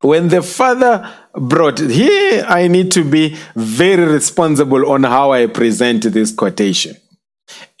when 0.00 0.28
the 0.28 0.40
father 0.40 1.12
brought 1.34 1.78
here, 1.78 2.46
I 2.48 2.66
need 2.66 2.90
to 2.92 3.04
be 3.04 3.36
very 3.54 4.10
responsible 4.10 4.90
on 4.90 5.02
how 5.02 5.32
I 5.32 5.46
present 5.46 6.04
this 6.04 6.32
quotation. 6.32 6.96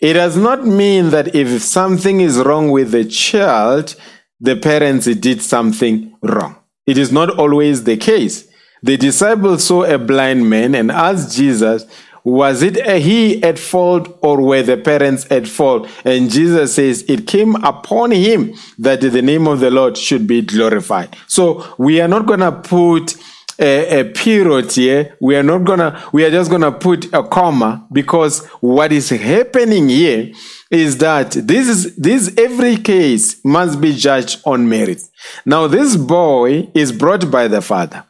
It 0.02 0.12
does 0.12 0.36
not 0.36 0.66
mean 0.66 1.08
that 1.10 1.34
if 1.34 1.62
something 1.62 2.20
is 2.20 2.36
wrong 2.36 2.70
with 2.70 2.90
the 2.90 3.06
child, 3.06 3.96
the 4.38 4.56
parents 4.56 5.06
did 5.06 5.40
something 5.40 6.14
wrong. 6.20 6.56
It 6.86 6.98
is 6.98 7.10
not 7.10 7.30
always 7.38 7.84
the 7.84 7.96
case. 7.96 8.46
The 8.82 8.98
disciples 8.98 9.64
saw 9.64 9.84
a 9.84 9.96
blind 9.96 10.50
man 10.50 10.74
and 10.74 10.90
asked 10.90 11.34
Jesus, 11.34 11.86
was 12.24 12.62
it 12.62 12.76
he 13.00 13.42
at 13.42 13.58
fault 13.58 14.18
or 14.22 14.40
were 14.40 14.62
the 14.62 14.76
parents 14.76 15.26
at 15.30 15.48
fault? 15.48 15.88
And 16.04 16.30
Jesus 16.30 16.74
says 16.74 17.04
it 17.08 17.26
came 17.26 17.56
upon 17.56 18.10
him 18.10 18.54
that 18.78 19.00
the 19.00 19.22
name 19.22 19.46
of 19.46 19.60
the 19.60 19.70
Lord 19.70 19.96
should 19.96 20.26
be 20.26 20.42
glorified. 20.42 21.16
So 21.26 21.74
we 21.78 22.00
are 22.00 22.08
not 22.08 22.26
going 22.26 22.40
to 22.40 22.52
put 22.52 23.16
a, 23.58 24.00
a, 24.00 24.04
period 24.04 24.72
here. 24.72 25.16
We 25.20 25.36
are 25.36 25.42
not 25.42 25.64
gonna, 25.64 26.02
we 26.12 26.24
are 26.24 26.30
just 26.30 26.50
gonna 26.50 26.72
put 26.72 27.12
a 27.12 27.22
comma 27.22 27.86
because 27.92 28.46
what 28.60 28.90
is 28.90 29.10
happening 29.10 29.90
here 29.90 30.32
is 30.70 30.96
that 30.98 31.32
this 31.32 31.68
is, 31.68 31.96
this 31.96 32.34
every 32.38 32.76
case 32.76 33.44
must 33.44 33.78
be 33.80 33.94
judged 33.94 34.40
on 34.46 34.68
merit. 34.68 35.02
Now 35.44 35.66
this 35.66 35.96
boy 35.96 36.70
is 36.74 36.90
brought 36.90 37.30
by 37.30 37.48
the 37.48 37.60
father. 37.60 38.04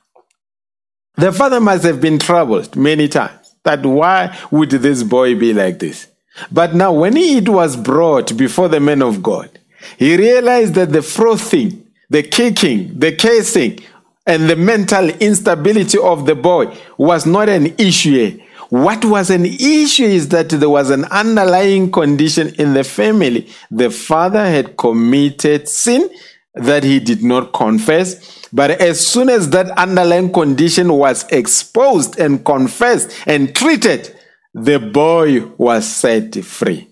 The 1.17 1.33
father 1.33 1.61
must 1.61 1.83
have 1.83 2.01
been 2.01 2.21
troubled 2.21 2.77
many 2.77 3.09
times 3.09 3.40
that 3.71 3.87
why 3.87 4.37
would 4.51 4.71
this 4.71 5.03
boy 5.03 5.35
be 5.35 5.53
like 5.53 5.79
this? 5.79 6.09
But 6.51 6.75
now 6.75 6.93
when 6.93 7.17
it 7.17 7.49
was 7.49 7.77
brought 7.77 8.37
before 8.37 8.69
the 8.69 8.81
men 8.81 9.03
of 9.03 9.23
God, 9.23 9.59
he 9.99 10.17
realized 10.17 10.75
that 10.75 10.93
the 10.93 11.03
frothing, 11.03 11.87
the 12.09 12.23
kicking, 12.23 12.99
the 12.99 13.13
casing, 13.13 13.81
and 14.27 14.49
the 14.49 14.57
mental 14.57 15.09
instability 15.09 15.99
of 15.99 16.27
the 16.27 16.35
boy 16.35 16.77
was 16.97 17.27
not 17.27 17.49
an 17.49 17.75
issue. 17.79 18.39
What 18.69 19.05
was 19.05 19.31
an 19.31 19.45
issue 19.45 20.05
is 20.05 20.29
that 20.29 20.51
there 20.51 20.71
was 20.71 20.91
an 20.91 21.05
underlying 21.07 21.91
condition 21.91 22.55
in 22.57 22.75
the 22.75 22.85
family. 22.85 23.49
The 23.71 23.91
father 23.91 24.45
had 24.45 24.77
committed 24.77 25.69
sin 25.69 26.09
that 26.55 26.85
he 26.85 26.99
did 26.99 27.23
not 27.23 27.53
confess 27.53 28.41
but 28.53 28.71
as 28.73 29.07
soon 29.07 29.29
as 29.29 29.51
that 29.51 29.71
underlying 29.79 30.33
condition 30.33 30.93
was 30.93 31.25
exposed 31.31 32.19
and 32.19 32.45
confessed 32.45 33.13
and 33.27 33.55
treated, 33.55 34.17
the 34.53 34.79
boy 34.79 35.47
was 35.57 35.87
set 35.87 36.35
free. 36.45 36.89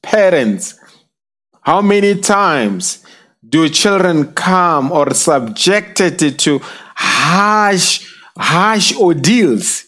Parents, 0.00 0.78
how 1.62 1.82
many 1.82 2.20
times 2.20 3.04
do 3.46 3.68
children 3.68 4.32
come 4.32 4.92
or 4.92 5.12
subjected 5.12 6.38
to 6.38 6.60
harsh, 6.94 8.08
harsh 8.38 8.96
ordeals 8.96 9.86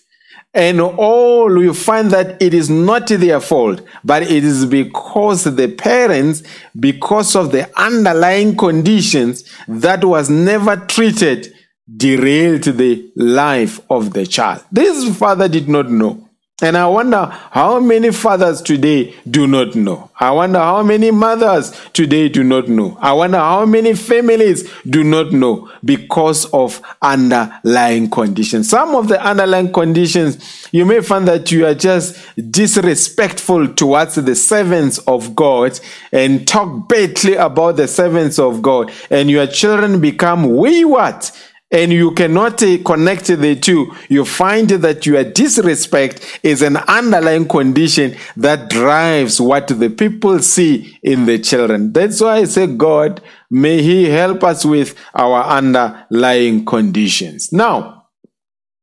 and 0.55 0.81
all 0.81 1.61
you 1.61 1.75
find 1.75 2.13
that 2.13 2.41
it 2.41 2.55
is 2.55 2.71
not 2.71 3.09
their 3.09 3.41
fault, 3.41 3.83
but 4.05 4.23
it 4.23 4.45
is 4.45 4.67
because 4.67 5.45
the 5.45 5.69
parents, 5.69 6.45
because 6.79 7.35
of 7.35 7.51
the 7.51 7.69
underlying 7.79 8.57
conditions 8.57 9.45
that 9.67 10.05
was 10.05 10.31
never 10.31 10.77
treated, 10.77 11.53
derailed 11.97 12.63
the 12.63 13.11
life 13.17 13.81
of 13.91 14.13
the 14.13 14.27
child. 14.27 14.63
This 14.71 15.17
father 15.19 15.49
did 15.49 15.69
not 15.69 15.91
know. 15.91 16.24
And 16.63 16.77
I 16.77 16.87
wonder 16.87 17.27
how 17.51 17.81
many 17.81 18.13
fathers 18.13 18.63
today 18.63 19.13
do 19.29 19.49
not 19.49 19.75
know. 19.75 20.09
I 20.21 20.31
wonder 20.31 20.61
how 20.61 20.85
many 20.85 21.11
mothers 21.11 21.73
today 21.93 22.29
do 22.29 22.45
not 22.45 22.69
know. 22.69 22.97
I 23.01 23.13
wonder 23.13 23.39
how 23.39 23.67
many 23.67 23.95
families 23.95 24.71
do 24.89 25.03
not 25.03 25.33
know 25.33 25.69
because 25.85 26.45
of 26.53 26.81
underlying 27.03 28.09
conditions. 28.09 28.69
Some 28.69 28.95
of 28.95 29.09
the 29.09 29.21
underlying 29.21 29.73
conditions, 29.73 30.69
you 30.71 30.87
may 30.87 31.01
find 31.01 31.27
that 31.27 31.51
you 31.51 31.67
are 31.67 31.75
just 31.75 32.17
disrespectful 32.53 33.75
towards 33.75 34.15
the 34.15 34.37
servants 34.37 34.99
of 34.99 35.35
God 35.35 35.81
and 36.13 36.47
talk 36.47 36.89
badly 36.89 37.35
about 37.35 37.79
the 37.79 37.89
servants 37.89 38.39
of 38.39 38.63
God, 38.63 38.93
and 39.11 39.29
your 39.29 39.49
children 39.49 40.01
become 40.01 40.45
wayward 40.45 41.29
and 41.75 41.93
you 41.93 42.13
cannot 42.13 42.63
uh, 42.63 42.79
connect 42.85 43.27
the 43.27 43.57
two, 43.57 43.93
you 44.09 44.25
find 44.25 44.71
that 44.71 45.05
your 45.07 45.25
disrespect 45.25 46.41
is 46.45 46.63
an 46.63 46.77
underlying 46.77 47.49
condition 47.49 48.17
that 48.37 48.71
drives 48.71 49.41
what 49.41 49.67
the 49.67 49.91
people 49.91 50.39
see 50.39 50.97
in 51.03 51.27
the 51.27 51.37
children. 51.41 51.93
That's 51.93 52.21
why 52.21 52.37
I 52.37 52.45
say, 52.45 52.69
God, 52.69 53.21
may 53.51 53.83
He 53.83 54.05
help 54.05 54.45
us 54.45 54.65
with 54.65 54.95
our 55.15 55.43
underlying 55.43 56.65
conditions. 56.65 57.53
Now, 57.53 58.07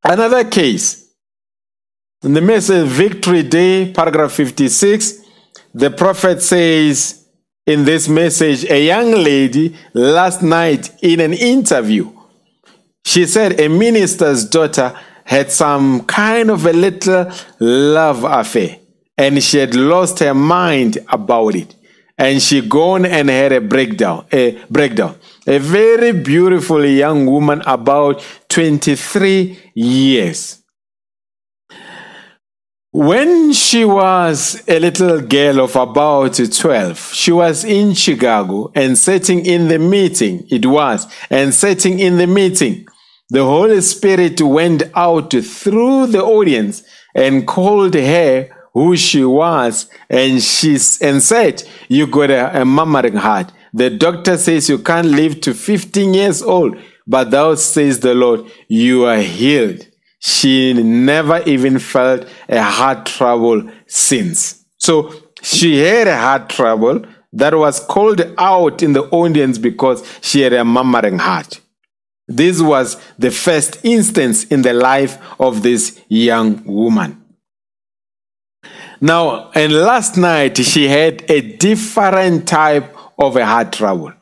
another 0.04 0.44
case. 0.44 0.98
In 2.24 2.34
the 2.34 2.42
message 2.42 2.88
Victory 2.88 3.42
Day, 3.42 3.94
paragraph 3.94 4.34
56, 4.34 5.22
the 5.74 5.90
prophet 5.90 6.42
says 6.42 7.26
in 7.66 7.86
this 7.86 8.10
message, 8.10 8.66
a 8.66 8.86
young 8.86 9.12
lady 9.12 9.78
last 9.94 10.44
night 10.44 10.92
in 11.02 11.22
an 11.22 11.34
interview 11.34 12.12
she 13.04 13.26
said 13.26 13.60
a 13.60 13.68
minister's 13.68 14.46
daughter 14.46 14.98
had 15.26 15.52
some 15.52 16.04
kind 16.06 16.50
of 16.50 16.66
a 16.66 16.74
little 16.74 17.32
love 17.60 18.24
affair 18.24 18.78
and 19.18 19.44
she 19.44 19.58
had 19.58 19.76
lost 19.76 20.20
her 20.20 20.34
mind 20.34 20.98
about 21.10 21.56
it. 21.56 21.76
And 22.18 22.42
she 22.42 22.62
gone 22.62 23.06
and 23.06 23.30
had 23.30 23.52
a 23.52 23.62
breakdown 23.62 24.26
a 24.32 24.64
breakdown. 24.70 25.16
A 25.48 25.58
very 25.58 26.12
beautiful 26.12 26.86
young 26.86 27.26
woman 27.26 27.62
about 27.66 28.24
23 28.50 29.58
years 29.74 30.61
when 32.92 33.54
she 33.54 33.86
was 33.86 34.62
a 34.68 34.78
little 34.78 35.22
girl 35.22 35.62
of 35.62 35.78
about 35.78 36.36
12, 36.36 37.14
she 37.14 37.32
was 37.32 37.64
in 37.64 37.94
Chicago 37.94 38.70
and 38.76 38.98
sitting 38.98 39.46
in 39.46 39.70
the 39.70 39.80
meeting. 39.80 40.46
It 40.50 40.66
was, 40.66 41.08
and 41.30 41.54
sitting 41.54 42.00
in 42.00 42.18
the 42.18 42.28
meeting. 42.28 42.86
The 43.30 43.46
Holy 43.46 43.80
Spirit 43.80 44.42
went 44.42 44.84
out 44.94 45.32
through 45.32 46.08
the 46.08 46.22
audience 46.22 46.84
and 47.16 47.48
called 47.48 47.94
her 47.94 48.50
who 48.74 48.98
she 48.98 49.24
was 49.24 49.90
and 50.10 50.42
she 50.42 50.78
and 51.02 51.24
said, 51.24 51.64
You 51.88 52.08
got 52.08 52.30
a, 52.30 52.62
a 52.62 52.66
murmuring 52.66 53.16
heart. 53.16 53.54
The 53.74 53.90
doctor 53.90 54.38
says 54.38 54.68
you 54.68 54.80
can't 54.80 55.08
live 55.08 55.40
to 55.42 55.54
15 55.54 56.14
years 56.14 56.42
old, 56.42 56.76
but 57.08 57.32
thou 57.32 57.56
says 57.56 58.02
the 58.02 58.14
Lord, 58.14 58.52
you 58.68 59.06
are 59.06 59.22
healed. 59.22 59.88
She 60.22 60.74
never 60.74 61.42
even 61.48 61.80
felt 61.80 62.28
a 62.48 62.62
heart 62.62 63.08
trouble 63.08 63.70
since. 63.88 64.64
So 64.78 65.14
she 65.42 65.80
had 65.80 66.08
a 66.08 66.18
heart 66.18 66.50
trouble 66.50 67.04
that 67.34 67.56
was 67.56 67.80
called 67.80 68.22
out 68.38 68.84
in 68.84 68.94
the 68.94 69.04
audience 69.06 69.58
because 69.58 70.06
she 70.22 70.42
had 70.42 70.54
a 70.54 70.64
murmuring 70.64 71.18
heart. 71.18 71.60
This 72.28 72.62
was 72.62 72.98
the 73.18 73.32
first 73.32 73.84
instance 73.84 74.46
in 74.46 74.62
the 74.62 74.74
life 74.74 75.18
of 75.40 75.64
this 75.64 76.00
young 76.08 76.64
woman. 76.66 77.18
Now, 79.02 79.50
and 79.56 79.74
last 79.74 80.18
night 80.18 80.58
she 80.58 80.88
had 80.88 81.30
a 81.30 81.42
different 81.58 82.48
type 82.48 82.96
of 83.18 83.36
a 83.36 83.46
heart 83.46 83.74
trouble. 83.74 84.14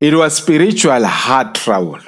It 0.00 0.14
was 0.14 0.38
spiritual 0.38 1.04
heart 1.04 1.54
trouble. 1.56 2.00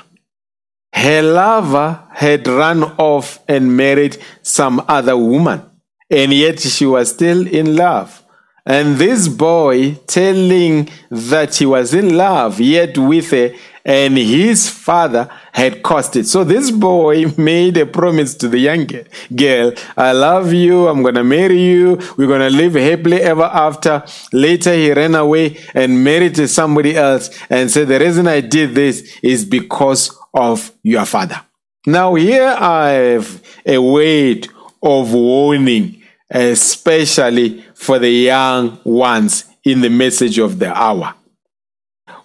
Her 0.92 1.22
lover 1.22 2.00
had 2.12 2.46
run 2.46 2.85
off 2.98 3.40
and 3.48 3.76
married 3.76 4.18
some 4.42 4.85
other 4.88 5.16
woman, 5.16 5.62
and 6.11 6.33
yet 6.33 6.61
she 6.61 6.87
was 6.87 7.11
still 7.11 7.46
in 7.46 7.76
love. 7.76 8.22
And 8.64 8.96
this 8.96 9.26
boy 9.26 9.94
telling 10.07 10.88
that 11.11 11.57
he 11.57 11.66
was 11.66 11.94
in 11.94 12.16
love, 12.16 12.61
yet 12.61 12.96
with 12.96 13.31
her, 13.33 13.52
and 13.85 14.16
his 14.16 14.70
father 14.70 15.28
had 15.52 15.83
caused 15.83 16.14
it. 16.14 16.28
So 16.28 16.44
this 16.44 16.70
boy 16.70 17.26
made 17.37 17.76
a 17.76 17.87
promise 17.87 18.35
to 18.37 18.48
the 18.48 18.59
young 18.59 18.88
girl 19.35 19.72
I 19.96 20.12
love 20.12 20.52
you, 20.52 20.87
I'm 20.87 21.02
to 21.02 21.24
marry 21.24 21.61
you, 21.61 21.98
we're 22.16 22.38
to 22.38 22.50
live 22.50 22.74
happily 22.74 23.20
ever 23.20 23.50
after. 23.52 24.05
Later, 24.33 24.74
he 24.74 24.92
ran 24.92 25.16
away 25.16 25.59
and 25.74 26.05
married 26.05 26.37
somebody 26.48 26.96
else 26.96 27.31
and 27.50 27.68
said, 27.68 27.88
The 27.88 27.98
reason 27.98 28.28
I 28.28 28.40
did 28.40 28.74
this 28.74 29.18
is 29.22 29.44
because 29.44 30.16
of 30.35 30.73
your 30.83 31.05
father. 31.05 31.40
Now, 31.87 32.14
here 32.14 32.57
I 32.59 32.88
have 32.90 33.42
a 33.66 33.79
word 33.79 34.49
of 34.83 35.12
warning, 35.12 36.03
especially 36.31 37.64
for 37.75 37.99
the 37.99 38.11
young 38.11 38.79
ones 38.85 39.47
in 39.64 39.81
the 39.81 39.90
message 39.90 40.38
of 40.38 40.59
the 40.59 40.73
hour. 40.73 41.14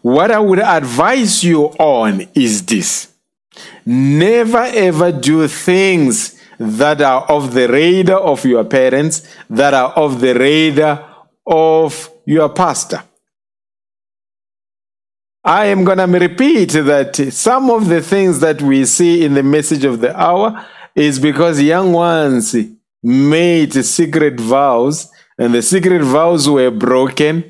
What 0.02 0.32
I 0.32 0.40
would 0.40 0.60
advise 0.60 1.44
you 1.44 1.66
on 1.66 2.28
is 2.34 2.66
this 2.66 3.14
never 3.86 4.64
ever 4.64 5.12
do 5.12 5.48
things 5.48 6.40
that 6.60 7.02
are 7.02 7.24
of 7.24 7.54
the 7.54 7.68
radar 7.68 8.20
of 8.20 8.46
your 8.46 8.64
parents, 8.64 9.28
that 9.50 9.74
are 9.74 9.92
of 9.92 10.22
the 10.22 10.34
radar 10.34 11.28
of 11.46 12.10
your 12.26 12.50
pastor. 12.50 13.04
I 15.48 15.68
am 15.68 15.86
going 15.86 16.00
to 16.00 16.20
repeat 16.20 16.72
that 16.72 17.16
some 17.32 17.70
of 17.70 17.88
the 17.88 18.02
things 18.02 18.42
that 18.42 18.62
we 18.62 18.84
see 18.84 19.24
in 19.24 19.34
the 19.34 19.44
message 19.44 19.86
of 19.86 20.02
the 20.02 20.14
hour 20.14 20.66
is 20.94 21.20
because 21.20 21.62
young 21.62 21.94
ones 21.94 22.54
made 23.02 23.72
secret 23.72 24.42
vows 24.42 25.10
and 25.38 25.54
the 25.54 25.62
secret 25.62 26.02
vows 26.02 26.50
were 26.50 26.70
broken 26.70 27.46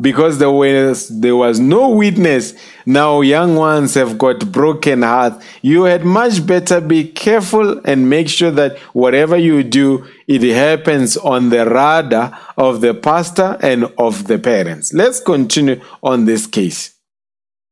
because 0.00 0.38
there 0.38 0.50
was 0.50 1.08
there 1.20 1.36
was 1.36 1.60
no 1.60 1.90
witness. 1.90 2.54
Now 2.86 3.20
young 3.20 3.54
ones 3.56 3.92
have 3.96 4.16
got 4.16 4.50
broken 4.50 5.02
heart. 5.02 5.34
You 5.60 5.82
had 5.82 6.06
much 6.06 6.46
better 6.46 6.80
be 6.80 7.04
careful 7.04 7.82
and 7.84 8.08
make 8.08 8.30
sure 8.30 8.50
that 8.52 8.78
whatever 8.94 9.36
you 9.36 9.62
do 9.62 10.06
it 10.26 10.40
happens 10.40 11.18
on 11.18 11.50
the 11.50 11.66
radar 11.66 12.34
of 12.56 12.80
the 12.80 12.94
pastor 12.94 13.58
and 13.60 13.92
of 13.98 14.26
the 14.26 14.38
parents. 14.38 14.94
Let's 14.94 15.20
continue 15.20 15.82
on 16.02 16.24
this 16.24 16.46
case 16.46 16.91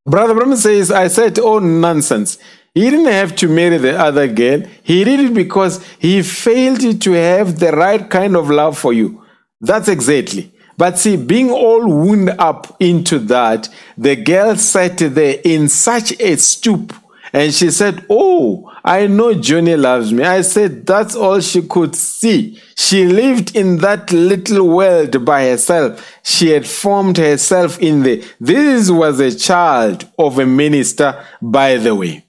brother 0.07 0.35
Branham 0.35 0.57
says 0.57 0.91
i 0.91 1.09
said 1.09 1.39
oh 1.39 1.59
nonsense. 1.59 2.39
He 2.73 2.89
didn't 2.89 3.07
have 3.07 3.35
to 3.37 3.49
marry 3.49 3.79
the 3.79 3.99
other 3.99 4.29
girl. 4.29 4.63
He 4.83 5.03
did 5.03 5.19
it 5.21 5.35
because 5.35 5.85
he 5.99 6.23
failed 6.23 7.01
to 7.03 7.13
have 7.13 7.59
the 7.59 7.73
right 7.73 8.09
kind 8.09 8.37
of 8.37 8.49
love 8.49 8.79
for 8.79 8.93
you. 8.93 9.25
That's 9.61 9.89
exactly. 9.89 10.53
But 10.77 10.99
see, 10.99 11.17
being 11.17 11.51
all 11.51 11.87
wound 11.87 12.31
up 12.39 12.77
into 12.81 13.19
that, 13.19 13.69
the 13.99 14.17
girl 14.17 14.57
sat 14.57 14.99
there 14.99 15.41
in 15.45 15.69
such 15.69 16.19
a 16.21 16.37
stoop. 16.37 16.95
And 17.33 17.55
she 17.55 17.71
said, 17.71 18.05
Oh, 18.11 18.73
I 18.85 19.07
know 19.07 19.35
Johnny 19.35 19.77
loves 19.77 20.13
me. 20.13 20.25
I 20.25 20.41
said, 20.43 20.87
That's 20.87 21.15
all 21.15 21.41
she 21.41 21.63
could 21.63 21.95
see. 21.95 22.61
She 22.75 23.07
lived 23.07 23.55
in 23.55 23.79
that 23.79 24.13
little 24.13 24.69
world 24.69 25.25
by 25.25 25.45
herself. 25.45 26.19
She 26.23 26.51
had 26.51 26.67
formed 26.67 27.19
herself 27.19 27.79
in 27.79 28.03
there. 28.03 28.23
This 28.41 28.91
was 28.91 29.21
a 29.21 29.37
child 29.37 30.09
of 30.19 30.39
a 30.39 30.47
minister, 30.47 31.25
by 31.41 31.77
the 31.77 31.95
way. 31.95 32.25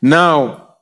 Now, 0.00 0.76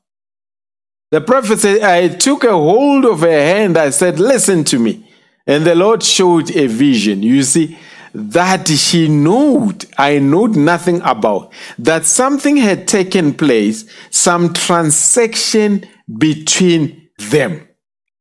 the 1.11 1.21
prophet 1.21 1.61
said, 1.61 1.83
I 1.83 2.09
took 2.09 2.45
a 2.45 2.53
hold 2.53 3.05
of 3.05 3.21
her 3.21 3.29
hand. 3.29 3.77
I 3.77 3.91
said, 3.91 4.19
Listen 4.19 4.65
to 4.65 4.79
me. 4.79 5.07
And 5.47 5.65
the 5.65 5.75
Lord 5.75 6.03
showed 6.03 6.55
a 6.55 6.67
vision. 6.67 7.23
You 7.23 7.43
see, 7.43 7.79
that 8.15 8.69
she 8.69 9.09
knew, 9.09 9.73
I 9.97 10.19
knew 10.19 10.49
nothing 10.49 11.01
about, 11.03 11.53
that 11.79 12.05
something 12.05 12.57
had 12.57 12.89
taken 12.89 13.35
place, 13.35 13.85
some 14.11 14.53
transaction 14.53 15.87
between 16.19 17.09
them. 17.19 17.69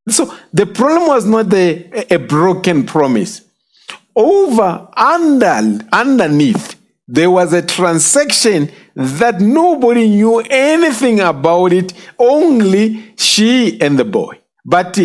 So 0.10 0.34
the 0.54 0.65
problem 0.65 1.08
was 1.08 1.25
not 1.25 1.49
the, 1.49 2.13
a 2.13 2.17
broken 2.17 2.86
promise. 2.86 3.41
Over, 4.15 4.88
under, 4.95 5.86
underneath, 5.91 6.75
there 7.08 7.32
was 7.32 7.54
a 7.54 7.62
transaction 7.62 8.71
that 8.95 9.39
nobody 9.39 10.08
knew 10.08 10.39
anything 10.49 11.19
about 11.19 11.73
it, 11.73 11.93
only 12.19 13.13
she 13.17 13.80
and 13.82 13.97
the 13.97 14.06
boy. 14.06 14.39
But 14.65 14.99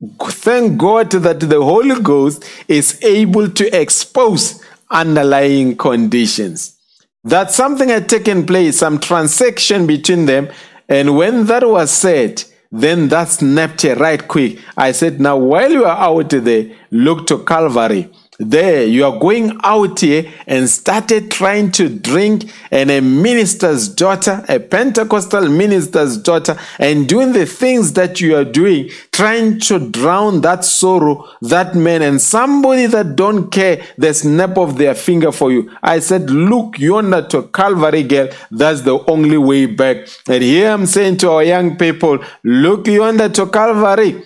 Thank 0.00 0.78
God 0.78 1.10
that 1.10 1.40
the 1.40 1.60
Holy 1.60 2.00
Ghost 2.00 2.44
is 2.68 3.02
able 3.02 3.50
to 3.50 3.80
expose 3.80 4.62
underlying 4.90 5.76
conditions. 5.76 6.76
That 7.24 7.50
something 7.50 7.88
had 7.88 8.08
taken 8.08 8.46
place, 8.46 8.78
some 8.78 9.00
transaction 9.00 9.86
between 9.86 10.26
them. 10.26 10.50
And 10.88 11.16
when 11.16 11.46
that 11.46 11.68
was 11.68 11.90
said, 11.90 12.44
then 12.70 13.08
that 13.08 13.28
snapped 13.28 13.82
right 13.84 14.26
quick. 14.26 14.60
I 14.76 14.92
said, 14.92 15.20
Now, 15.20 15.36
while 15.36 15.70
you 15.70 15.84
are 15.84 15.96
out 15.98 16.30
there, 16.30 16.70
look 16.90 17.26
to 17.26 17.38
Calvary 17.44 18.08
there 18.38 18.84
you 18.84 19.04
are 19.04 19.18
going 19.18 19.58
out 19.64 19.98
here 19.98 20.32
and 20.46 20.70
started 20.70 21.28
trying 21.28 21.72
to 21.72 21.88
drink 21.88 22.44
and 22.70 22.88
a 22.88 23.00
minister's 23.00 23.88
daughter 23.88 24.44
a 24.48 24.60
pentecostal 24.60 25.48
minister's 25.48 26.16
daughter 26.16 26.56
and 26.78 27.08
doing 27.08 27.32
the 27.32 27.44
things 27.44 27.94
that 27.94 28.20
you 28.20 28.36
are 28.36 28.44
doing 28.44 28.88
trying 29.10 29.58
to 29.58 29.90
drown 29.90 30.40
that 30.40 30.64
sorrow 30.64 31.28
that 31.42 31.74
man 31.74 32.00
and 32.00 32.20
somebody 32.20 32.86
that 32.86 33.16
don't 33.16 33.50
care 33.50 33.84
the 33.96 34.14
snap 34.14 34.56
of 34.56 34.78
their 34.78 34.94
finger 34.94 35.32
for 35.32 35.50
you. 35.50 35.68
I 35.82 35.98
said 35.98 36.30
look 36.30 36.78
yonder 36.78 37.26
to 37.28 37.42
calvary 37.48 38.04
girl. 38.04 38.28
That's 38.52 38.82
the 38.82 39.00
only 39.06 39.38
way 39.38 39.66
back. 39.66 40.06
And 40.28 40.44
here 40.44 40.70
i'm 40.70 40.86
saying 40.86 41.16
to 41.18 41.30
our 41.30 41.42
young 41.42 41.76
people 41.76 42.20
look 42.44 42.86
yonder 42.86 43.28
to 43.30 43.46
calvary. 43.48 44.22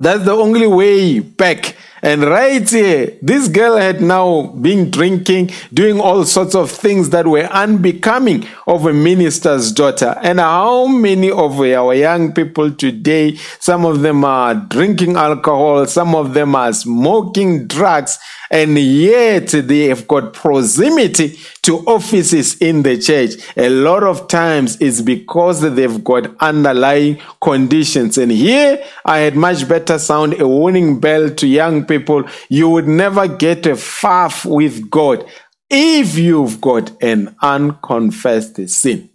That's 0.00 0.24
the 0.24 0.32
only 0.32 0.66
way 0.66 1.20
back 1.20 1.76
and 2.02 2.22
right 2.22 2.68
here, 2.68 3.16
this 3.22 3.48
girl 3.48 3.76
had 3.76 4.00
now 4.02 4.48
been 4.48 4.90
drinking, 4.90 5.50
doing 5.72 6.00
all 6.00 6.24
sorts 6.24 6.54
of 6.54 6.70
things 6.70 7.10
that 7.10 7.26
were 7.26 7.44
unbecoming 7.44 8.46
of 8.66 8.86
a 8.86 8.92
minister's 8.92 9.72
daughter. 9.72 10.14
And 10.22 10.38
how 10.38 10.86
many 10.86 11.30
of 11.30 11.58
our 11.58 11.94
young 11.94 12.32
people 12.32 12.70
today, 12.72 13.36
some 13.60 13.84
of 13.86 14.02
them 14.02 14.24
are 14.24 14.54
drinking 14.54 15.16
alcohol, 15.16 15.86
some 15.86 16.14
of 16.14 16.34
them 16.34 16.54
are 16.54 16.72
smoking 16.72 17.66
drugs, 17.66 18.18
and 18.50 18.78
yet 18.78 19.48
they 19.48 19.84
have 19.84 20.06
got 20.06 20.32
proximity 20.34 21.38
to 21.66 21.78
offices 21.80 22.56
in 22.58 22.82
the 22.82 22.96
church, 22.96 23.32
a 23.56 23.68
lot 23.68 24.02
of 24.02 24.28
times 24.28 24.80
it's 24.80 25.00
because 25.00 25.60
they've 25.60 26.02
got 26.02 26.34
underlying 26.40 27.20
conditions. 27.40 28.16
And 28.18 28.30
here 28.30 28.82
I 29.04 29.18
had 29.18 29.36
much 29.36 29.68
better 29.68 29.98
sound 29.98 30.40
a 30.40 30.46
warning 30.46 31.00
bell 31.00 31.28
to 31.30 31.46
young 31.46 31.84
people. 31.84 32.24
You 32.48 32.70
would 32.70 32.86
never 32.86 33.26
get 33.28 33.66
a 33.66 33.72
faff 33.72 34.44
with 34.44 34.88
God 34.90 35.28
if 35.68 36.16
you've 36.16 36.60
got 36.60 36.92
an 37.02 37.34
unconfessed 37.42 38.68
sin. 38.68 39.10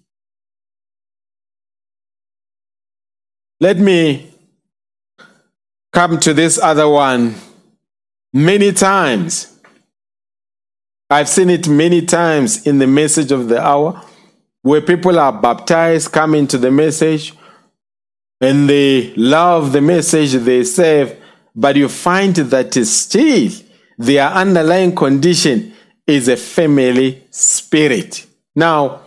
Let 3.61 3.77
me 3.77 4.29
come 5.93 6.19
to 6.19 6.33
this 6.33 6.59
other 6.59 6.89
one 6.89 7.35
many 8.33 8.73
times. 8.73 9.47
I've 11.11 11.27
seen 11.27 11.49
it 11.49 11.67
many 11.67 12.01
times 12.03 12.65
in 12.65 12.77
the 12.77 12.87
message 12.87 13.33
of 13.33 13.49
the 13.49 13.61
hour 13.61 14.01
where 14.61 14.79
people 14.79 15.19
are 15.19 15.33
baptized, 15.33 16.13
come 16.13 16.33
into 16.33 16.57
the 16.57 16.71
message, 16.71 17.33
and 18.39 18.69
they 18.69 19.13
love 19.15 19.73
the 19.73 19.81
message 19.81 20.31
they 20.31 20.63
serve, 20.63 21.17
but 21.53 21.75
you 21.75 21.89
find 21.89 22.33
that 22.37 22.73
still 22.85 23.51
their 23.97 24.27
underlying 24.29 24.95
condition 24.95 25.73
is 26.07 26.29
a 26.29 26.37
family 26.37 27.27
spirit. 27.29 28.25
Now, 28.55 29.01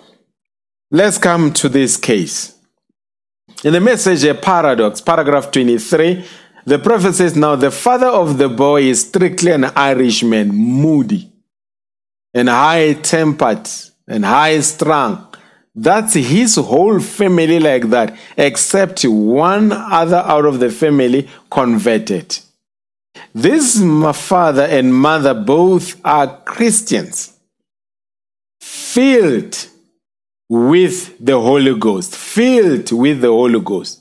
let's 0.91 1.17
come 1.17 1.55
to 1.55 1.71
this 1.71 1.97
case. 1.97 2.55
In 3.65 3.73
the 3.73 3.81
message, 3.81 4.25
a 4.25 4.35
paradox, 4.35 5.01
paragraph 5.01 5.51
23, 5.51 6.23
the 6.67 6.79
prophet 6.79 7.15
says, 7.15 7.35
Now 7.35 7.57
the 7.57 7.71
father 7.71 8.09
of 8.09 8.37
the 8.37 8.51
boy 8.51 8.83
is 8.83 9.09
strictly 9.09 9.53
an 9.53 9.65
Irishman, 9.65 10.49
moody 10.49 11.31
and 12.35 12.49
high 12.49 12.95
tempered 12.95 13.69
and 14.09 14.25
high 14.25 14.61
strung. 14.61 15.29
That's 15.75 16.15
his 16.15 16.57
whole 16.57 17.01
family 17.01 17.59
like 17.59 17.89
that, 17.91 18.17
except 18.37 19.05
one 19.05 19.73
other 19.73 20.19
out 20.19 20.45
of 20.45 20.61
the 20.61 20.71
family 20.71 21.29
converted. 21.51 22.39
This 23.35 23.83
father 24.17 24.63
and 24.63 24.95
mother 24.95 25.35
both 25.35 26.01
are 26.05 26.41
Christians, 26.45 27.33
filled 28.61 29.69
with 30.49 31.19
the 31.25 31.41
Holy 31.41 31.77
Ghost, 31.77 32.15
filled 32.15 32.93
with 32.93 33.21
the 33.21 33.29
Holy 33.29 33.61
Ghost. 33.61 34.01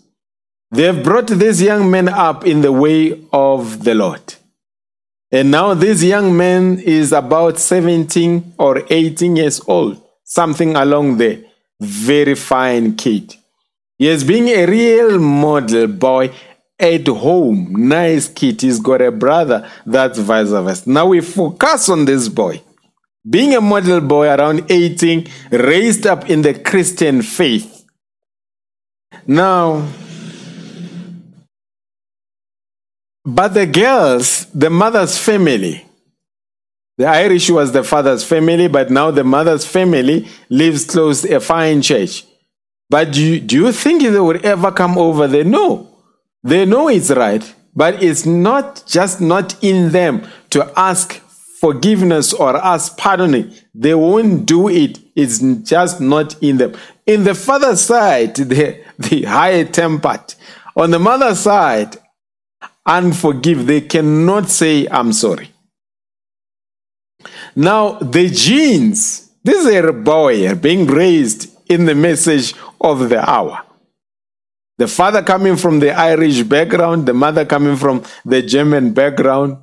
They've 0.70 1.04
brought 1.04 1.28
this 1.28 1.62
young 1.62 1.90
man 1.90 2.08
up 2.10 2.46
in 2.46 2.62
the 2.62 2.72
way 2.72 3.20
of 3.32 3.84
the 3.84 3.96
Lord. 3.96 4.36
And 5.34 5.50
now 5.50 5.74
this 5.74 6.04
young 6.04 6.38
man 6.38 6.78
is 6.78 7.12
about 7.12 7.58
17 7.58 8.54
or 8.60 8.84
18 8.88 9.36
years 9.36 9.60
old, 9.68 10.00
something 10.24 10.76
along 10.76 11.18
there. 11.18 11.40
Very 11.82 12.36
fine 12.36 12.96
kid. 12.96 13.36
He 13.98 14.10
is 14.10 14.24
being 14.24 14.50
a 14.50 14.68
real 14.68 15.18
model 15.18 15.88
boy 15.88 16.32
at 16.80 17.08
home. 17.08 17.74
Nice 17.74 18.28
kid. 18.28 18.62
He's 18.62 18.80
got 18.80 19.02
a 19.02 19.12
brother 19.12 19.68
that's 19.88 20.20
vice 20.20 20.50
versa. 20.50 20.88
Now 20.88 21.08
we 21.08 21.22
focus 21.22 21.90
on 21.90 22.06
this 22.06 22.30
boy. 22.30 22.62
Being 23.28 23.56
a 23.56 23.62
model 23.62 24.02
boy 24.02 24.28
around 24.28 24.70
18, 24.70 25.28
raised 25.50 26.06
up 26.06 26.30
in 26.30 26.44
the 26.44 26.54
Christian 26.54 27.24
faith. 27.24 27.86
Now, 29.26 29.88
but 33.26 33.50
the 33.50 33.66
girls, 33.66 34.46
the 34.48 34.70
mother's 34.70 35.18
family, 35.18 35.86
the 36.98 37.08
Irish 37.08 37.50
was 37.50 37.72
the 37.72 37.84
father's 37.84 38.24
family, 38.24 38.68
but 38.68 38.92
now 38.92 39.10
the 39.10 39.24
mother's 39.24 39.66
family 39.66 40.28
lives 40.50 40.86
close 40.86 41.26
a 41.26 41.40
fine 41.40 41.82
church. 41.82 42.26
But 42.90 43.14
do 43.14 43.22
you, 43.24 43.40
do 43.40 43.56
you 43.56 43.72
think 43.72 44.04
they 44.04 44.20
would 44.20 44.46
ever 44.46 44.72
come 44.72 44.98
over 44.98 45.28
there? 45.28 45.44
No. 45.44 45.90
They 46.44 46.66
know 46.66 46.90
it's 46.90 47.10
right, 47.10 47.44
but 47.76 48.04
it's 48.04 48.26
not 48.26 48.84
just 48.86 49.22
not 49.22 49.56
in 49.64 49.92
them 49.92 50.28
to 50.52 50.72
ask 50.78 51.14
forgiveness 51.60 52.34
or 52.34 52.58
ask 52.58 52.96
pardoning. 52.98 53.54
They 53.74 53.96
won't 53.96 54.46
do 54.46 54.68
it. 54.70 55.00
It's 55.16 55.40
just 55.64 56.00
not 56.00 56.42
in 56.44 56.58
them. 56.58 56.76
In 57.08 57.24
the 57.24 57.34
father's 57.34 57.82
side, 57.82 58.36
the, 58.36 58.84
the 59.00 59.24
high 59.24 59.64
tempered. 59.64 60.36
On 60.76 60.92
the 60.92 61.00
mother's 61.00 61.40
side, 61.40 61.98
unforgive. 62.88 63.66
They 63.66 63.82
cannot 63.82 64.50
say, 64.50 64.88
I'm 64.90 65.14
sorry. 65.14 65.50
Now, 67.56 68.00
the 68.00 68.30
genes, 68.30 69.32
this 69.44 69.66
is 69.66 69.74
a 69.74 69.94
boy 69.94 70.54
being 70.56 70.88
raised 70.88 71.50
in 71.70 71.86
the 71.86 71.96
message 71.96 72.54
of 72.82 73.10
the 73.10 73.28
hour. 73.30 73.62
The 74.78 74.88
father 74.88 75.22
coming 75.22 75.56
from 75.56 75.80
the 75.80 75.92
Irish 75.92 76.44
background, 76.44 77.06
the 77.06 77.14
mother 77.14 77.46
coming 77.46 77.76
from 77.76 78.04
the 78.26 78.42
German 78.42 78.94
background. 78.94 79.58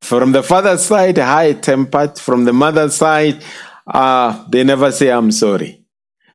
From 0.00 0.30
the 0.30 0.44
father's 0.44 0.84
side, 0.84 1.18
high 1.18 1.54
tempered. 1.54 2.18
From 2.18 2.44
the 2.44 2.52
mother's 2.52 2.94
side, 2.94 3.42
uh, 3.86 4.44
they 4.48 4.62
never 4.62 4.92
say, 4.92 5.10
I'm 5.10 5.32
sorry. 5.32 5.84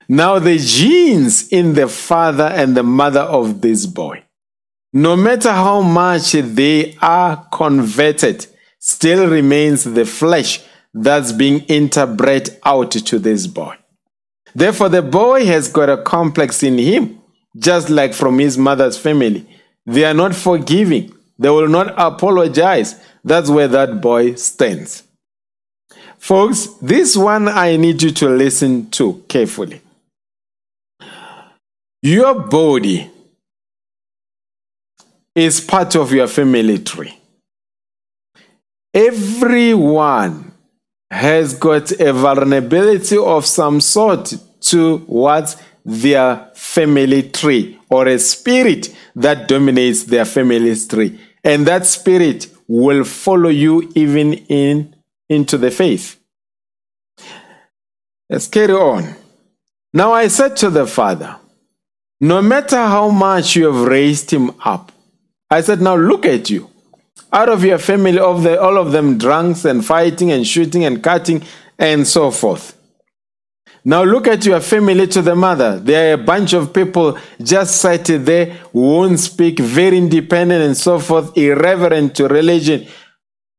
Now, 0.10 0.38
the 0.38 0.58
genes 0.58 1.48
in 1.48 1.74
the 1.74 1.88
father 1.88 2.44
and 2.44 2.76
the 2.76 2.84
mother 2.84 3.22
of 3.22 3.62
this 3.62 3.86
boy, 3.86 4.23
no 4.94 5.16
matter 5.16 5.52
how 5.52 5.82
much 5.82 6.32
they 6.34 6.96
are 7.02 7.48
converted, 7.52 8.46
still 8.80 9.28
remains 9.28 9.84
the 9.84 10.06
flesh 10.06 10.64
that's 10.94 11.32
being 11.32 11.62
interbred 11.62 12.58
out 12.64 12.92
to 12.92 13.18
this 13.18 13.48
boy. 13.48 13.76
Therefore, 14.54 14.90
the 14.90 15.02
boy 15.02 15.46
has 15.48 15.68
got 15.68 15.90
a 15.90 15.98
complex 15.98 16.62
in 16.62 16.78
him 16.78 17.20
just 17.58 17.90
like 17.90 18.14
from 18.14 18.40
his 18.40 18.58
mother's 18.58 18.98
family. 18.98 19.46
They 19.86 20.06
are 20.06 20.14
not 20.14 20.36
forgiving, 20.36 21.14
they 21.38 21.50
will 21.50 21.68
not 21.68 21.94
apologize. 21.98 22.96
That's 23.24 23.50
where 23.50 23.68
that 23.70 24.02
boy 24.02 24.36
stands. 24.36 25.04
Folks, 26.18 26.68
this 26.82 27.18
one 27.18 27.48
I 27.48 27.78
need 27.78 28.02
you 28.02 28.12
to 28.12 28.30
listen 28.30 28.90
to 28.92 29.24
carefully. 29.28 29.82
Your 32.02 32.36
body 32.36 33.10
is 35.36 35.62
part 35.62 35.96
of 35.96 36.12
your 36.12 36.28
family 36.28 36.80
tree. 36.80 37.18
Everyone 38.94 40.54
has 41.10 41.54
got 41.56 41.92
a 41.92 42.14
vulnerability 42.14 43.18
of 43.18 43.46
some 43.46 43.82
sort 43.82 44.34
towards 44.62 45.58
their 45.86 46.50
family 46.56 47.24
tree 47.30 47.80
or 47.90 48.08
a 48.08 48.18
spirit 48.18 48.96
that 49.16 49.48
dominates 49.48 50.04
their 50.04 50.26
family 50.26 50.76
tree. 50.76 51.20
And 51.44 51.68
that 51.68 51.86
spirit 51.86 52.48
will 52.68 53.04
follow 53.04 53.50
you 53.50 53.92
even 53.96 54.34
in 54.34 54.96
into 55.30 55.58
the 55.58 55.72
faith. 55.72 56.20
Let's 58.30 58.48
carry 58.48 58.74
on. 58.74 59.16
Now 59.94 60.14
I 60.14 60.28
said 60.28 60.56
to 60.58 60.70
the 60.70 60.88
father, 60.88 61.38
no 62.22 62.42
matter 62.42 62.78
how 62.78 63.10
much 63.10 63.56
you 63.56 63.66
have 63.66 63.86
raised 63.88 64.32
him 64.32 64.52
up, 64.64 64.93
I 65.54 65.62
said, 65.62 65.82
now 65.82 65.96
look 65.96 66.26
at 66.26 66.50
you. 66.50 66.68
Out 67.32 67.48
of 67.48 67.64
your 67.64 67.78
family, 67.78 68.18
of 68.18 68.42
the, 68.42 68.60
all 68.60 68.76
of 68.76 68.92
them 68.92 69.20
drunks 69.20 69.66
and 69.66 69.86
fighting 69.86 70.32
and 70.32 70.48
shooting 70.48 70.84
and 70.84 71.04
cutting 71.04 71.44
and 71.78 72.08
so 72.08 72.32
forth. 72.32 72.76
Now 73.86 74.04
look 74.04 74.26
at 74.26 74.48
your 74.48 74.62
family 74.62 75.06
to 75.06 75.22
the 75.22 75.36
mother. 75.36 75.78
There 75.78 76.10
are 76.10 76.20
a 76.20 76.24
bunch 76.24 76.54
of 76.54 76.74
people 76.74 77.20
just 77.40 77.76
cited 77.76 78.26
there 78.26 78.58
won't 78.74 79.20
speak, 79.20 79.60
very 79.60 80.00
independent 80.00 80.64
and 80.64 80.76
so 80.76 80.98
forth, 80.98 81.38
irreverent 81.38 82.16
to 82.16 82.28
religion. 82.28 82.88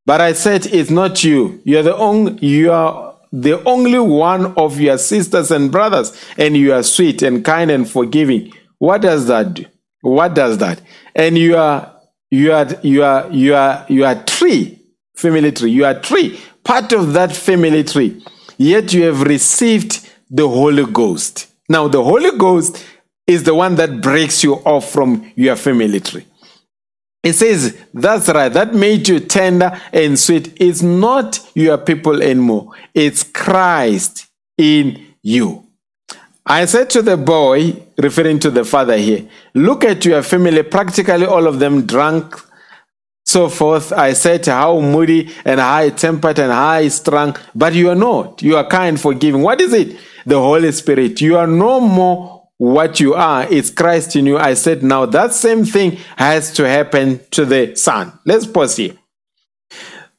But 0.05 0.19
I 0.19 0.33
said 0.33 0.65
it's 0.65 0.89
not 0.89 1.23
you. 1.23 1.61
You're 1.63 1.83
the 1.83 1.95
only 1.95 2.45
you 2.45 2.73
are 2.73 3.15
the 3.31 3.63
only 3.63 3.99
one 3.99 4.53
of 4.57 4.81
your 4.81 4.97
sisters 4.97 5.49
and 5.49 5.71
brothers, 5.71 6.11
and 6.37 6.57
you 6.57 6.73
are 6.73 6.83
sweet 6.83 7.21
and 7.21 7.45
kind 7.45 7.71
and 7.71 7.89
forgiving. 7.89 8.51
What 8.79 9.01
does 9.01 9.27
that 9.27 9.53
do? 9.53 9.65
What 10.05 10.35
does 10.35 10.59
that? 10.59 10.81
And 11.15 11.35
you 11.35 11.57
are 11.57 11.91
you 12.29 12.53
are 12.53 12.67
you 12.83 13.03
are 13.03 13.31
you 13.31 13.55
are 13.55 13.85
you 13.89 14.05
are 14.05 14.23
tree, 14.23 14.79
family 15.15 15.51
tree. 15.51 15.71
You 15.71 15.85
are 15.85 15.99
tree, 15.99 16.39
part 16.63 16.93
of 16.93 17.13
that 17.13 17.35
family 17.35 17.83
tree. 17.83 18.23
Yet 18.57 18.93
you 18.93 19.03
have 19.05 19.23
received 19.23 20.07
the 20.29 20.47
Holy 20.47 20.85
Ghost. 20.85 21.47
Now, 21.67 21.87
the 21.87 22.03
Holy 22.03 22.37
Ghost 22.37 22.85
is 23.25 23.43
the 23.43 23.55
one 23.55 23.75
that 23.75 24.01
breaks 24.01 24.43
you 24.43 24.55
off 24.57 24.91
from 24.91 25.31
your 25.35 25.55
family 25.55 25.99
tree. 25.99 26.27
It 27.23 27.33
says, 27.33 27.75
that's 27.91 28.29
right, 28.29 28.53
that 28.53 28.75
made 28.75 29.07
you 29.07 29.19
tender 29.19 29.81
and 29.91 30.19
sweet. 30.19 30.55
It's 30.57 30.83
not 30.83 31.39
your 31.55 31.79
people 31.79 32.21
anymore, 32.21 32.69
it's 32.93 33.23
Christ 33.23 34.27
in 34.55 35.15
you. 35.23 35.64
I 36.47 36.65
said 36.65 36.91
to 36.91 37.01
the 37.01 37.17
boy, 37.17 37.75
referring 37.97 38.39
to 38.39 38.51
the 38.51 38.63
father 38.63 38.97
here, 38.97 39.27
look 39.55 39.83
at 39.83 40.05
your 40.05 40.21
family, 40.21 40.61
practically 40.61 41.25
all 41.25 41.47
of 41.47 41.57
them 41.57 41.87
drunk, 41.87 42.35
so 43.25 43.49
forth. 43.49 43.91
I 43.91 44.13
said 44.13 44.45
how 44.45 44.79
moody 44.79 45.33
and 45.43 45.59
high 45.59 45.89
tempered 45.89 46.37
and 46.37 46.51
high 46.51 46.87
strung, 46.89 47.35
but 47.55 47.73
you 47.73 47.89
are 47.89 47.95
not. 47.95 48.43
You 48.43 48.57
are 48.57 48.67
kind, 48.67 49.01
forgiving. 49.01 49.41
What 49.41 49.59
is 49.59 49.73
it? 49.73 49.97
The 50.27 50.39
Holy 50.39 50.71
Spirit. 50.71 51.19
You 51.19 51.37
are 51.37 51.47
no 51.47 51.79
more 51.79 52.47
what 52.57 52.99
you 52.99 53.15
are. 53.15 53.51
It's 53.51 53.71
Christ 53.71 54.15
in 54.15 54.27
you. 54.27 54.37
I 54.37 54.53
said 54.53 54.83
now 54.83 55.07
that 55.07 55.33
same 55.33 55.65
thing 55.65 55.97
has 56.15 56.53
to 56.53 56.69
happen 56.69 57.21
to 57.31 57.45
the 57.45 57.75
Son. 57.75 58.19
Let's 58.23 58.45
pause 58.45 58.75
here. 58.75 58.93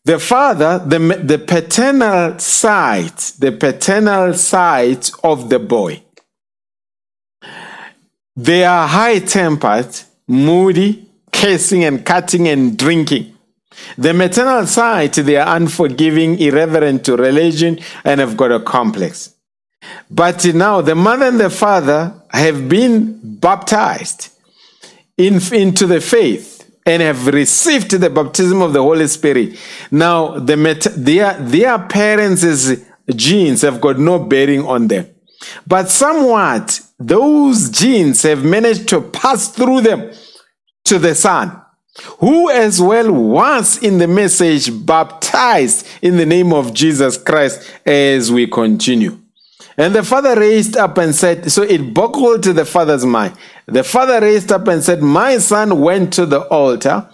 The 0.05 0.19
father, 0.19 0.79
the, 0.85 0.99
the 1.23 1.39
paternal 1.39 2.39
side, 2.39 3.17
the 3.39 3.53
paternal 3.53 4.35
side 4.35 5.09
of 5.23 5.51
the 5.51 5.59
boy. 5.59 6.03
They 8.37 8.65
are 8.65 8.87
high 8.87 9.21
tempered, 9.21 9.89
moody, 10.29 11.09
cursing 11.33 11.85
and 11.85 12.05
cutting 12.05 12.49
and 12.49 12.77
drinking. 12.77 13.35
The 13.97 14.15
maternal 14.15 14.67
side, 14.67 15.15
they 15.15 15.37
are 15.37 15.57
unforgiving, 15.57 16.39
irreverent 16.39 17.05
to 17.07 17.17
religion, 17.17 17.79
and 18.05 18.21
have 18.21 18.37
got 18.37 18.53
a 18.53 18.61
complex. 18.61 19.35
But 20.11 20.45
now 20.55 20.81
the 20.81 20.95
mother 20.95 21.27
and 21.27 21.41
the 21.41 21.51
father 21.51 22.15
have 22.31 22.69
been 22.69 23.21
baptized 23.23 24.31
in, 25.17 25.41
into 25.53 25.87
the 25.87 26.01
faith 26.01 26.57
and 26.85 27.03
have 27.03 27.27
received 27.27 27.91
the 27.91 28.11
baptism 28.11 28.63
of 28.63 28.73
the 28.73 28.83
Holy 28.83 29.07
Spirit. 29.09 29.59
Now, 29.91 30.39
the 30.39 30.57
their, 30.97 31.35
their 31.35 31.79
parents' 31.79 32.77
genes 33.15 33.63
have 33.63 33.81
got 33.81 33.99
no 33.99 34.19
bearing 34.21 34.65
on 34.65 34.89
them. 34.89 35.09
But 35.67 35.89
somewhat, 35.89 36.81
those 36.99 37.71
genes 37.71 38.23
have 38.23 38.45
managed 38.45 38.89
to 38.89 39.01
pass 39.01 39.49
through 39.49 39.83
them 39.83 40.13
to 40.85 40.99
the 40.99 41.15
Son, 41.15 41.61
who 42.19 42.51
as 42.51 42.81
well 42.81 43.13
was 43.13 43.83
in 43.83 43.99
the 43.99 44.09
message 44.09 44.71
baptized 44.87 45.87
in 46.01 46.17
the 46.17 46.27
name 46.27 46.53
of 46.53 46.73
Jesus 46.73 47.19
Christ 47.19 47.71
as 47.85 48.33
we 48.33 48.47
continue. 48.47 49.19
And 49.79 49.95
the 49.95 50.03
father 50.03 50.39
raised 50.39 50.77
up 50.77 50.97
and 50.97 51.15
said, 51.15 51.53
so 51.53 51.63
it 51.63 51.93
buckled 51.93 52.43
to 52.45 52.55
the 52.55 52.65
father's 52.65 53.05
mind. 53.05 53.37
The 53.67 53.85
father 53.85 54.21
raised 54.21 54.51
up 54.51 54.67
and 54.69 54.83
said, 54.83 55.03
My 55.03 55.37
son 55.39 55.81
went 55.81 56.15
to 56.15 56.25
the 56.25 56.41
altar. 56.49 57.09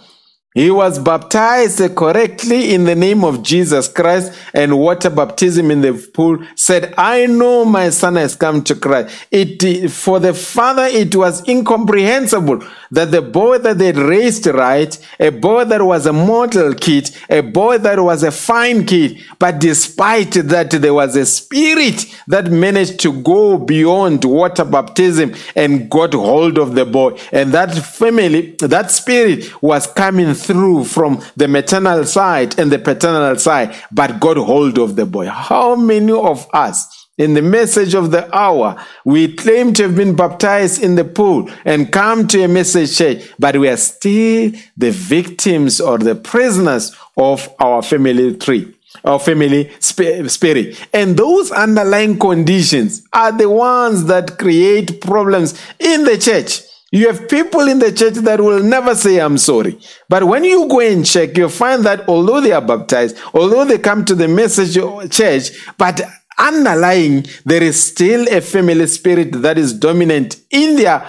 He 0.53 0.69
was 0.69 0.99
baptized 0.99 1.95
correctly 1.95 2.75
in 2.75 2.83
the 2.83 2.95
name 2.95 3.23
of 3.23 3.41
Jesus 3.41 3.87
Christ 3.87 4.33
and 4.53 4.77
water 4.77 5.09
baptism 5.09 5.71
in 5.71 5.81
the 5.81 5.93
pool 6.13 6.45
said, 6.55 6.93
I 6.95 7.25
know 7.25 7.65
my 7.65 7.89
son 7.89 8.15
has 8.17 8.35
come 8.35 8.63
to 8.65 8.75
Christ. 8.75 9.27
It, 9.31 9.89
for 9.89 10.19
the 10.19 10.33
father, 10.33 10.85
it 10.85 11.15
was 11.15 11.47
incomprehensible 11.47 12.63
that 12.91 13.09
the 13.09 13.23
boy 13.23 13.57
that 13.57 13.79
they 13.79 13.91
raised 13.91 14.45
right, 14.45 14.95
a 15.19 15.29
boy 15.29 15.65
that 15.65 15.81
was 15.81 16.05
a 16.05 16.13
mortal 16.13 16.75
kid, 16.75 17.09
a 17.29 17.41
boy 17.41 17.79
that 17.79 17.99
was 17.99 18.21
a 18.21 18.31
fine 18.31 18.85
kid, 18.85 19.19
but 19.39 19.59
despite 19.59 20.33
that, 20.33 20.69
there 20.69 20.93
was 20.93 21.15
a 21.15 21.25
spirit 21.25 22.05
that 22.27 22.51
managed 22.51 22.99
to 22.99 23.11
go 23.23 23.57
beyond 23.57 24.23
water 24.23 24.63
baptism 24.63 25.33
and 25.55 25.89
got 25.89 26.13
hold 26.13 26.59
of 26.59 26.75
the 26.75 26.85
boy. 26.85 27.17
And 27.31 27.51
that 27.53 27.73
family, 27.73 28.55
that 28.59 28.91
spirit 28.91 29.61
was 29.63 29.87
coming 29.87 30.35
through 30.43 30.85
from 30.85 31.21
the 31.35 31.47
maternal 31.47 32.05
side 32.05 32.57
and 32.59 32.71
the 32.71 32.79
paternal 32.79 33.37
side, 33.37 33.75
but 33.91 34.19
got 34.19 34.37
hold 34.37 34.77
of 34.77 34.95
the 34.95 35.05
boy. 35.05 35.27
How 35.27 35.75
many 35.75 36.11
of 36.11 36.47
us 36.53 37.03
in 37.17 37.35
the 37.35 37.41
message 37.43 37.93
of 37.93 38.09
the 38.09 38.35
hour, 38.35 38.75
we 39.05 39.33
claim 39.35 39.71
to 39.73 39.83
have 39.83 39.95
been 39.95 40.15
baptized 40.15 40.81
in 40.81 40.95
the 40.95 41.05
pool 41.05 41.47
and 41.63 41.91
come 41.91 42.27
to 42.27 42.43
a 42.43 42.47
message 42.47 42.97
church, 42.97 43.31
but 43.37 43.55
we 43.55 43.69
are 43.69 43.77
still 43.77 44.51
the 44.75 44.89
victims 44.89 45.79
or 45.79 45.99
the 45.99 46.15
prisoners 46.15 46.95
of 47.15 47.47
our 47.59 47.83
family 47.83 48.35
tree. 48.37 48.73
Our 49.03 49.19
family 49.19 49.71
spirit. 49.79 50.87
And 50.93 51.17
those 51.17 51.51
underlying 51.51 52.17
conditions 52.17 53.05
are 53.11 53.31
the 53.31 53.49
ones 53.49 54.05
that 54.05 54.37
create 54.37 55.01
problems 55.01 55.59
in 55.79 56.05
the 56.05 56.17
church. 56.17 56.61
You 56.93 57.07
have 57.07 57.27
people 57.27 57.61
in 57.61 57.79
the 57.79 57.91
church 57.91 58.13
that 58.13 58.39
will 58.39 58.61
never 58.61 58.93
say, 58.93 59.19
I'm 59.19 59.39
sorry. 59.39 59.79
But 60.07 60.25
when 60.25 60.43
you 60.43 60.67
go 60.67 60.79
and 60.79 61.03
check, 61.03 61.35
you'll 61.35 61.49
find 61.49 61.83
that 61.85 62.07
although 62.07 62.39
they 62.39 62.51
are 62.51 62.61
baptized, 62.61 63.17
although 63.33 63.65
they 63.65 63.79
come 63.79 64.05
to 64.05 64.13
the 64.13 64.27
message 64.27 64.75
church, 65.11 65.49
but 65.79 66.01
underlying, 66.37 67.25
there 67.45 67.63
is 67.63 67.83
still 67.83 68.27
a 68.31 68.41
family 68.41 68.85
spirit 68.85 69.31
that 69.41 69.57
is 69.57 69.73
dominant 69.73 70.39
in 70.51 70.75
their 70.75 71.03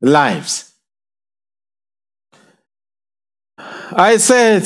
lives. 0.00 0.72
I 3.58 4.16
said 4.16 4.62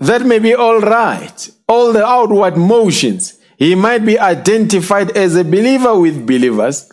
that 0.00 0.26
may 0.26 0.38
be 0.38 0.54
all 0.54 0.80
right, 0.80 1.50
all 1.66 1.94
the 1.94 2.04
outward 2.04 2.58
motions. 2.58 3.38
He 3.56 3.74
might 3.74 4.04
be 4.04 4.18
identified 4.18 5.16
as 5.16 5.36
a 5.36 5.44
believer 5.44 5.98
with 5.98 6.26
believers, 6.26 6.90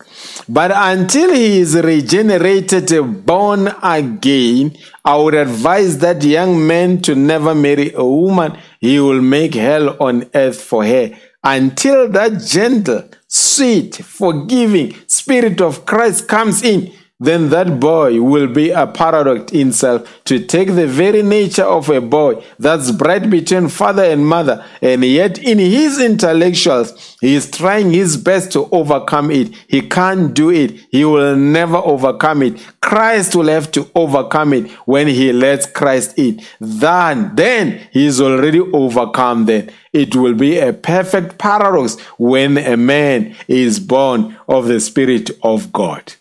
but 0.48 0.72
until 0.74 1.34
he 1.34 1.60
is 1.60 1.76
regenerated, 1.76 3.26
born 3.26 3.68
again, 3.82 4.78
I 5.04 5.18
would 5.18 5.34
advise 5.34 5.98
that 6.00 6.24
young 6.24 6.66
man 6.66 7.02
to 7.04 7.16
never 7.16 7.56
marry 7.56 7.92
a 7.94 8.04
woman. 8.04 8.58
He 8.80 9.00
will 9.00 9.22
make 9.22 9.56
hell 9.56 9.98
on 10.00 10.30
earth 10.34 10.62
for 10.62 10.86
her 10.86 11.12
until 11.44 12.08
that 12.10 12.42
gentle, 12.42 13.10
sweet, 13.28 13.96
forgiving 13.96 14.96
Spirit 15.08 15.62
of 15.62 15.86
Christ 15.86 16.28
comes 16.28 16.64
in, 16.64 16.94
then 17.22 17.50
that 17.50 17.80
boy 17.80 18.20
will 18.20 18.48
be 18.48 18.72
a 18.72 18.88
paradox 18.88 19.52
himself 19.52 20.24
to 20.26 20.44
take 20.44 20.70
the 20.70 20.88
very 20.88 21.22
nature 21.22 21.64
of 21.64 21.88
a 21.88 22.02
boy 22.02 22.44
that's 22.58 22.90
bred 22.90 23.30
between 23.30 23.68
father 23.68 24.04
and 24.04 24.26
mother, 24.26 24.66
and 24.82 25.04
yet 25.06 25.38
in 25.38 25.60
his 25.60 26.02
intellectuals, 26.02 27.16
he 27.22 27.36
is 27.36 27.52
trying 27.52 27.92
his 27.92 28.18
best 28.18 28.52
to 28.54 28.68
overcome 28.72 29.30
it. 29.30 29.54
He 29.68 29.82
can't 29.82 30.34
do 30.34 30.50
it. 30.50 30.72
He 30.90 31.06
will 31.06 31.36
never 31.36 31.78
overcome 31.78 32.42
it. 32.42 32.60
Christ 32.82 33.36
will 33.36 33.50
have 33.50 33.72
to 33.74 33.88
overcome 33.94 34.54
it 34.54 34.72
when 34.88 35.08
he 35.08 35.32
lets 35.32 35.68
Christ 35.68 36.18
in. 36.18 36.42
Then, 36.60 37.36
then 37.36 37.88
he's 37.92 38.20
already 38.20 38.62
overcome 38.62 39.46
then. 39.46 39.70
It 39.94 40.16
will 40.16 40.34
be 40.34 40.58
a 40.58 40.74
perfect 40.74 41.38
paradox 41.38 42.00
when 42.18 42.58
a 42.58 42.78
man 42.78 43.36
is 43.48 43.80
born 43.80 44.36
of 44.48 44.66
the 44.66 44.80
Spirit 44.80 45.30
of 45.44 45.72
God. 45.72 46.14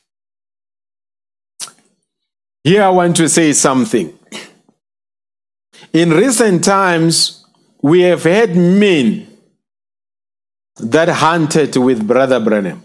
Here 2.63 2.83
I 2.83 2.91
want 2.91 3.17
to 3.17 3.29
say 3.29 3.53
something. 3.53 4.19
In 5.93 6.11
recent 6.11 6.63
times, 6.63 7.45
we 7.83 8.03
have 8.03 8.25
had 8.25 8.55
men 8.55 9.27
that 10.79 11.09
hunted 11.09 11.77
with 11.77 12.07
Brother 12.07 12.39
Branham. 12.39 12.85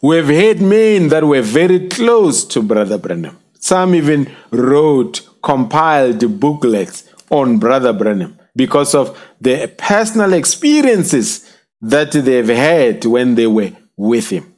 We've 0.00 0.26
had 0.26 0.62
men 0.62 1.08
that 1.08 1.24
were 1.24 1.42
very 1.42 1.88
close 1.88 2.44
to 2.46 2.62
Brother 2.62 2.98
Branham. 2.98 3.38
Some 3.58 3.94
even 3.94 4.34
wrote, 4.50 5.28
compiled 5.42 6.40
booklets 6.40 7.04
on 7.30 7.58
Brother 7.58 7.92
Branham 7.92 8.38
because 8.56 8.94
of 8.94 9.18
the 9.40 9.72
personal 9.76 10.32
experiences 10.32 11.52
that 11.80 12.12
they've 12.12 12.48
had 12.48 13.04
when 13.04 13.34
they 13.34 13.46
were 13.46 13.72
with 13.96 14.30
him. 14.30 14.54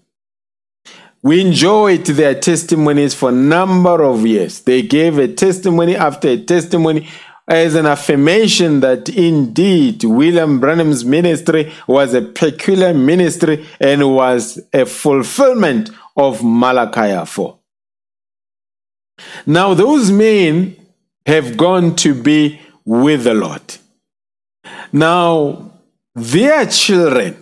We 1.23 1.41
enjoyed 1.43 2.07
their 2.07 2.35
testimonies 2.35 3.15
for 3.15 3.29
a 3.29 3.33
number 3.33 4.03
of 4.03 4.27
years. 4.27 4.61
They 4.61 4.83
gave 4.83 5.19
a 5.19 5.29
testimony 5.29 5.95
after 5.95 6.29
a 6.29 6.39
testimony 6.39 7.09
as 7.47 7.75
an 7.75 7.85
affirmation 7.85 8.81
that 8.81 9.09
indeed 9.09 10.05
William 10.05 10.61
Branham's 10.61 11.05
ministry 11.05 11.73
was 11.87 12.15
a 12.15 12.23
peculiar 12.23 12.95
ministry 12.95 13.67
and 13.81 14.15
was 14.15 14.61
a 14.73 14.87
fulfillment 14.87 15.91
of 16.17 16.43
Malachi 16.43 17.27
4. 17.27 17.59
Now, 19.47 19.75
those 19.75 20.11
men 20.11 20.77
have 21.27 21.57
gone 21.57 21.97
to 21.97 22.15
be 22.15 22.61
with 22.85 23.25
the 23.25 23.35
Lord. 23.35 23.77
Now, 24.93 25.73
their 26.15 26.67
children, 26.67 27.37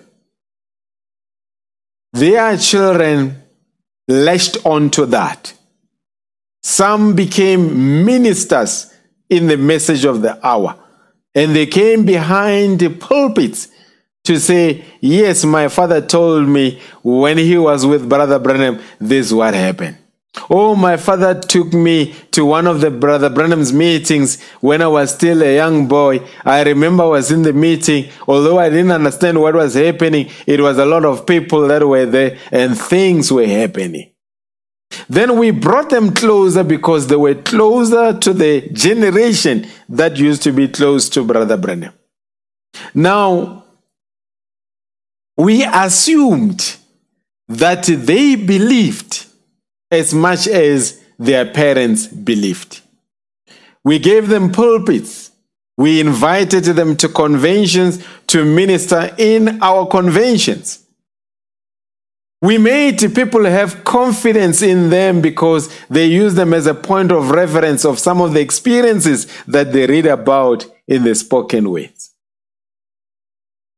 their 2.13 2.57
children 2.57 3.43
latched 4.09 4.57
onto 4.65 5.07
that. 5.07 5.53
Some 6.63 7.15
became 7.15 8.05
ministers 8.05 8.93
in 9.31 9.47
the 9.47 9.57
message 9.57 10.05
of 10.05 10.23
the 10.23 10.45
hour. 10.45 10.75
And 11.35 11.55
they 11.55 11.67
came 11.67 12.05
behind 12.05 12.81
the 12.81 12.89
pulpits 12.89 13.69
to 14.25 14.41
say, 14.41 14.85
Yes, 15.01 15.45
my 15.45 15.69
father 15.69 16.01
told 16.01 16.49
me 16.49 16.81
when 17.03 17.39
he 17.39 17.57
was 17.57 17.87
with 17.87 18.09
Brother 18.09 18.39
Branham, 18.39 18.81
this 18.99 19.27
is 19.27 19.35
what 19.35 19.55
happened. 19.55 19.99
Oh, 20.51 20.75
my 20.75 20.97
father 20.97 21.39
took 21.39 21.73
me 21.73 22.15
to 22.33 22.45
one 22.45 22.67
of 22.67 22.81
the 22.81 22.91
Brother 22.91 23.31
Branham's 23.31 23.73
meetings 23.73 24.41
when 24.61 24.83
I 24.83 24.87
was 24.89 25.15
still 25.15 25.43
a 25.43 25.57
young 25.57 25.89
boy. 25.89 26.21
I 26.45 26.63
remember 26.63 27.05
I 27.05 27.07
was 27.07 27.31
in 27.31 27.43
the 27.43 27.53
meeting. 27.53 28.11
Although 28.27 28.59
I 28.59 28.69
didn't 28.69 28.93
understand 28.93 29.41
what 29.41 29.55
was 29.55 29.75
happening, 29.75 30.31
it 30.47 30.61
was 30.61 30.79
a 30.79 30.87
lot 30.87 31.05
of 31.05 31.27
people 31.27 31.69
that 31.69 31.87
were 31.87 32.07
there 32.07 32.39
and 32.51 32.79
things 32.79 33.33
were 33.33 33.47
happening. 33.47 34.13
Then 35.09 35.39
we 35.39 35.51
brought 35.51 35.91
them 35.91 36.15
closer 36.15 36.65
because 36.65 37.07
they 37.07 37.17
were 37.17 37.35
closer 37.35 38.19
to 38.19 38.33
the 38.33 38.69
generation 38.73 39.67
that 39.89 40.17
used 40.17 40.43
to 40.45 40.53
be 40.53 40.69
close 40.69 41.09
to 41.11 41.25
Brother 41.25 41.57
Branham. 41.57 41.93
Now, 42.95 43.65
we 45.37 45.65
assumed 45.65 46.77
that 47.49 47.85
they 47.85 48.35
believed 48.35 49.18
as 49.91 50.13
much 50.13 50.47
as 50.47 51.03
their 51.19 51.47
parents 51.47 52.07
believed. 52.07 52.81
We 53.85 53.99
gave 53.99 54.29
them 54.29 54.53
pulpits. 54.53 55.31
We 55.77 56.01
invited 56.01 56.65
them 56.65 56.97
to 56.97 57.09
conventions 57.09 58.05
to 58.29 58.45
minister 58.45 59.15
in 59.17 59.63
our 59.63 59.87
conventions. 59.87 60.85
We 62.41 62.59
made 62.59 62.99
people 63.15 63.45
have 63.45 63.83
confidence 63.83 64.63
in 64.63 64.91
them 64.91 65.21
because 65.21 65.75
they 65.89 66.07
use 66.07 66.35
them 66.35 66.55
as 66.55 66.67
a 66.67 66.75
point 66.75 67.11
of 67.11 67.31
reference 67.31 67.85
of 67.85 67.99
some 67.99 68.21
of 68.21 68.33
the 68.33 68.41
experiences 68.41 69.27
that 69.47 69.73
they 69.73 69.87
read 69.87 70.07
about 70.07 70.67
in 70.87 71.03
the 71.03 71.15
spoken 71.15 71.71
words. 71.71 72.15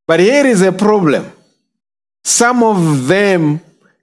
But 0.06 0.20
here 0.20 0.46
is 0.46 0.60
a 0.60 0.72
problem. 0.72 1.32
Some 2.24 2.62
of 2.62 3.06
them 3.06 3.60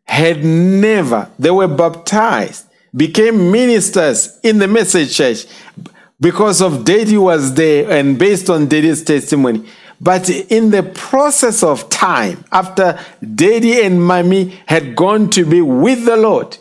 had 0.07 0.43
never, 0.43 1.29
they 1.37 1.51
were 1.51 1.67
baptized, 1.67 2.67
became 2.95 3.51
ministers 3.51 4.39
in 4.43 4.57
the 4.57 4.67
message 4.67 5.15
church 5.15 5.45
because 6.19 6.61
of 6.61 6.85
Daddy 6.85 7.17
was 7.17 7.53
there 7.53 7.91
and 7.91 8.17
based 8.17 8.49
on 8.49 8.67
Daddy's 8.67 9.03
testimony. 9.03 9.67
But 9.99 10.29
in 10.29 10.71
the 10.71 10.83
process 10.83 11.63
of 11.63 11.89
time, 11.89 12.43
after 12.51 12.99
Daddy 13.35 13.81
and 13.81 14.03
Mommy 14.03 14.59
had 14.67 14.95
gone 14.95 15.29
to 15.31 15.45
be 15.45 15.61
with 15.61 16.05
the 16.05 16.17
Lord, 16.17 16.57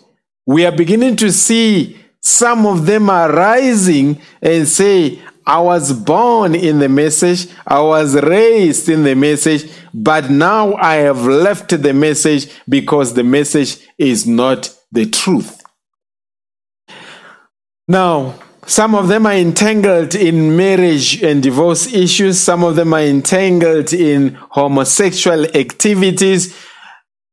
we 0.47 0.65
are 0.65 0.73
beginning 0.73 1.17
to 1.17 1.33
see 1.33 1.99
some 2.21 2.67
of 2.67 2.87
them 2.87 3.11
are 3.11 3.31
rising 3.33 4.21
and 4.43 4.67
say, 4.67 5.21
I 5.47 5.61
was 5.61 5.93
born 5.93 6.55
in 6.55 6.81
the 6.81 6.89
message, 6.89 7.47
I 7.67 7.81
was 7.81 8.21
raised 8.21 8.89
in 8.89 9.05
the 9.05 9.15
message, 9.15 9.71
but 9.95 10.29
now 10.29 10.75
I 10.75 10.97
have 10.97 11.25
left 11.25 11.71
the 11.81 11.95
message 11.95 12.51
because 12.69 13.15
the 13.15 13.23
message 13.23 13.79
is 13.97 14.27
not 14.27 14.75
the 14.91 15.07
truth. 15.07 15.63
Now, 17.87 18.35
some 18.67 18.97
of 18.97 19.07
them 19.07 19.27
are 19.27 19.35
entangled 19.35 20.17
in 20.17 20.57
marriage 20.57 21.23
and 21.23 21.41
divorce 21.41 21.93
issues. 21.95 22.41
Some 22.41 22.65
of 22.65 22.75
them 22.75 22.93
are 22.93 23.01
entangled 23.01 23.93
in 23.93 24.35
homosexual 24.51 25.45
activities. 25.57 26.57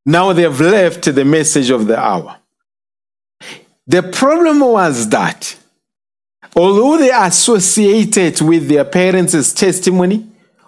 Now 0.06 0.34
they've 0.34 0.62
left 0.62 1.06
the 1.06 1.26
message 1.26 1.72
of 1.72 1.88
the 1.88 1.98
hour. 1.98 2.38
The 3.88 4.04
problem 4.04 4.60
was 4.60 5.10
that 5.10 5.56
although 6.56 6.98
they 6.98 7.12
associated 7.12 8.42
with 8.42 8.68
their 8.68 8.86
parents' 8.86 9.54
testimony, 9.54 10.28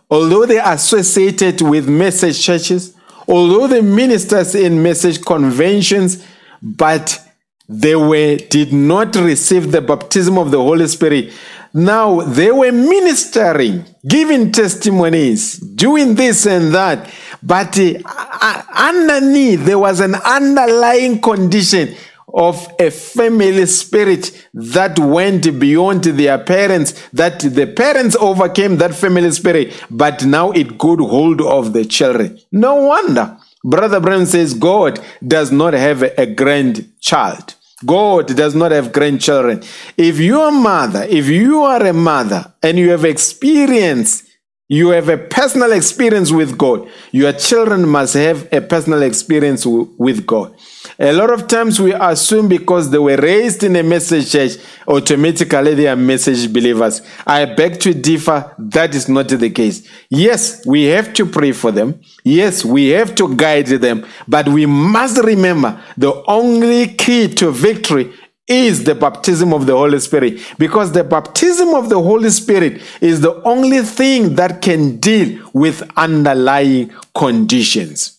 although 0.09 0.45
they 0.45 0.59
associated 0.59 1.61
with 1.61 1.87
message 1.87 2.41
churches, 2.41 2.95
although 3.27 3.67
the 3.67 3.81
ministers 3.81 4.55
in 4.55 4.81
message 4.81 5.23
conventions, 5.23 6.25
but 6.61 7.19
they 7.67 7.95
were 7.95 8.35
did 8.35 8.71
not 8.71 9.15
receive 9.15 9.71
the 9.71 9.81
baptism 9.81 10.37
of 10.37 10.51
the 10.51 10.61
Holy 10.61 10.87
Spirit. 10.87 11.33
Now 11.73 12.21
they 12.21 12.51
were 12.51 12.71
ministering, 12.71 13.83
giving 14.07 14.51
testimonies, 14.51 15.57
doing 15.57 16.15
this 16.15 16.45
and 16.45 16.73
that, 16.73 17.11
but 17.43 17.77
uh, 17.77 18.63
underneath 18.73 19.65
there 19.65 19.79
was 19.79 19.99
an 19.99 20.15
underlying 20.15 21.19
condition 21.19 21.95
of 22.35 22.67
a 22.79 22.91
family 22.91 23.65
spirit 23.65 24.47
that 24.53 24.99
went 24.99 25.57
beyond 25.59 26.03
their 26.03 26.37
parents, 26.37 27.07
that 27.13 27.39
the 27.39 27.65
parents 27.65 28.15
overcame 28.17 28.77
that 28.77 28.93
family 28.93 29.31
spirit, 29.31 29.73
but 29.89 30.25
now 30.25 30.51
it 30.51 30.77
got 30.77 30.99
hold 30.99 31.41
of 31.41 31.71
the 31.73 31.85
children. 31.85 32.37
No 32.51 32.75
wonder. 32.75 33.37
Brother 33.63 33.99
Branham 33.99 34.25
says 34.25 34.53
God 34.53 34.99
does 35.25 35.51
not 35.51 35.73
have 35.73 36.03
a 36.03 36.25
grandchild. 36.27 37.55
God 37.85 38.27
does 38.35 38.53
not 38.53 38.71
have 38.71 38.91
grandchildren. 38.91 39.63
If 39.97 40.19
you 40.19 40.39
are 40.41 40.49
a 40.49 40.51
mother, 40.51 41.03
if 41.09 41.27
you 41.27 41.61
are 41.63 41.83
a 41.83 41.93
mother 41.93 42.53
and 42.61 42.77
you 42.77 42.91
have 42.91 43.05
experience, 43.05 44.23
you 44.67 44.89
have 44.89 45.09
a 45.09 45.17
personal 45.17 45.71
experience 45.71 46.31
with 46.31 46.57
God. 46.57 46.89
Your 47.11 47.33
children 47.33 47.87
must 47.87 48.13
have 48.13 48.51
a 48.51 48.61
personal 48.61 49.03
experience 49.03 49.65
with 49.65 50.25
God. 50.25 50.55
A 50.97 51.11
lot 51.11 51.29
of 51.29 51.47
times 51.47 51.79
we 51.79 51.93
assume 51.93 52.47
because 52.47 52.89
they 52.89 52.97
were 52.97 53.17
raised 53.17 53.63
in 53.63 53.75
a 53.75 53.83
message 53.83 54.31
church, 54.31 54.53
automatically 54.87 55.73
they 55.73 55.87
are 55.87 55.95
message 55.95 56.51
believers. 56.51 57.01
I 57.27 57.45
beg 57.45 57.81
to 57.81 57.93
differ. 57.93 58.55
That 58.57 58.95
is 58.95 59.09
not 59.09 59.27
the 59.27 59.49
case. 59.49 59.85
Yes, 60.09 60.65
we 60.65 60.85
have 60.85 61.13
to 61.15 61.25
pray 61.25 61.51
for 61.51 61.71
them. 61.71 61.99
Yes, 62.23 62.63
we 62.63 62.89
have 62.89 63.13
to 63.15 63.35
guide 63.35 63.67
them. 63.67 64.05
But 64.25 64.47
we 64.47 64.65
must 64.65 65.17
remember 65.17 65.81
the 65.97 66.23
only 66.27 66.87
key 66.93 67.27
to 67.35 67.51
victory 67.51 68.13
is 68.47 68.83
the 68.83 68.95
baptism 68.95 69.53
of 69.53 69.65
the 69.65 69.73
Holy 69.73 69.99
Spirit 69.99 70.39
because 70.57 70.91
the 70.91 71.03
baptism 71.03 71.73
of 71.73 71.89
the 71.89 72.01
Holy 72.01 72.29
Spirit 72.29 72.81
is 73.01 73.19
the 73.19 73.41
only 73.43 73.81
thing 73.81 74.35
that 74.35 74.61
can 74.61 74.97
deal 74.97 75.49
with 75.51 75.81
underlying 75.97 76.93
conditions. 77.15 78.14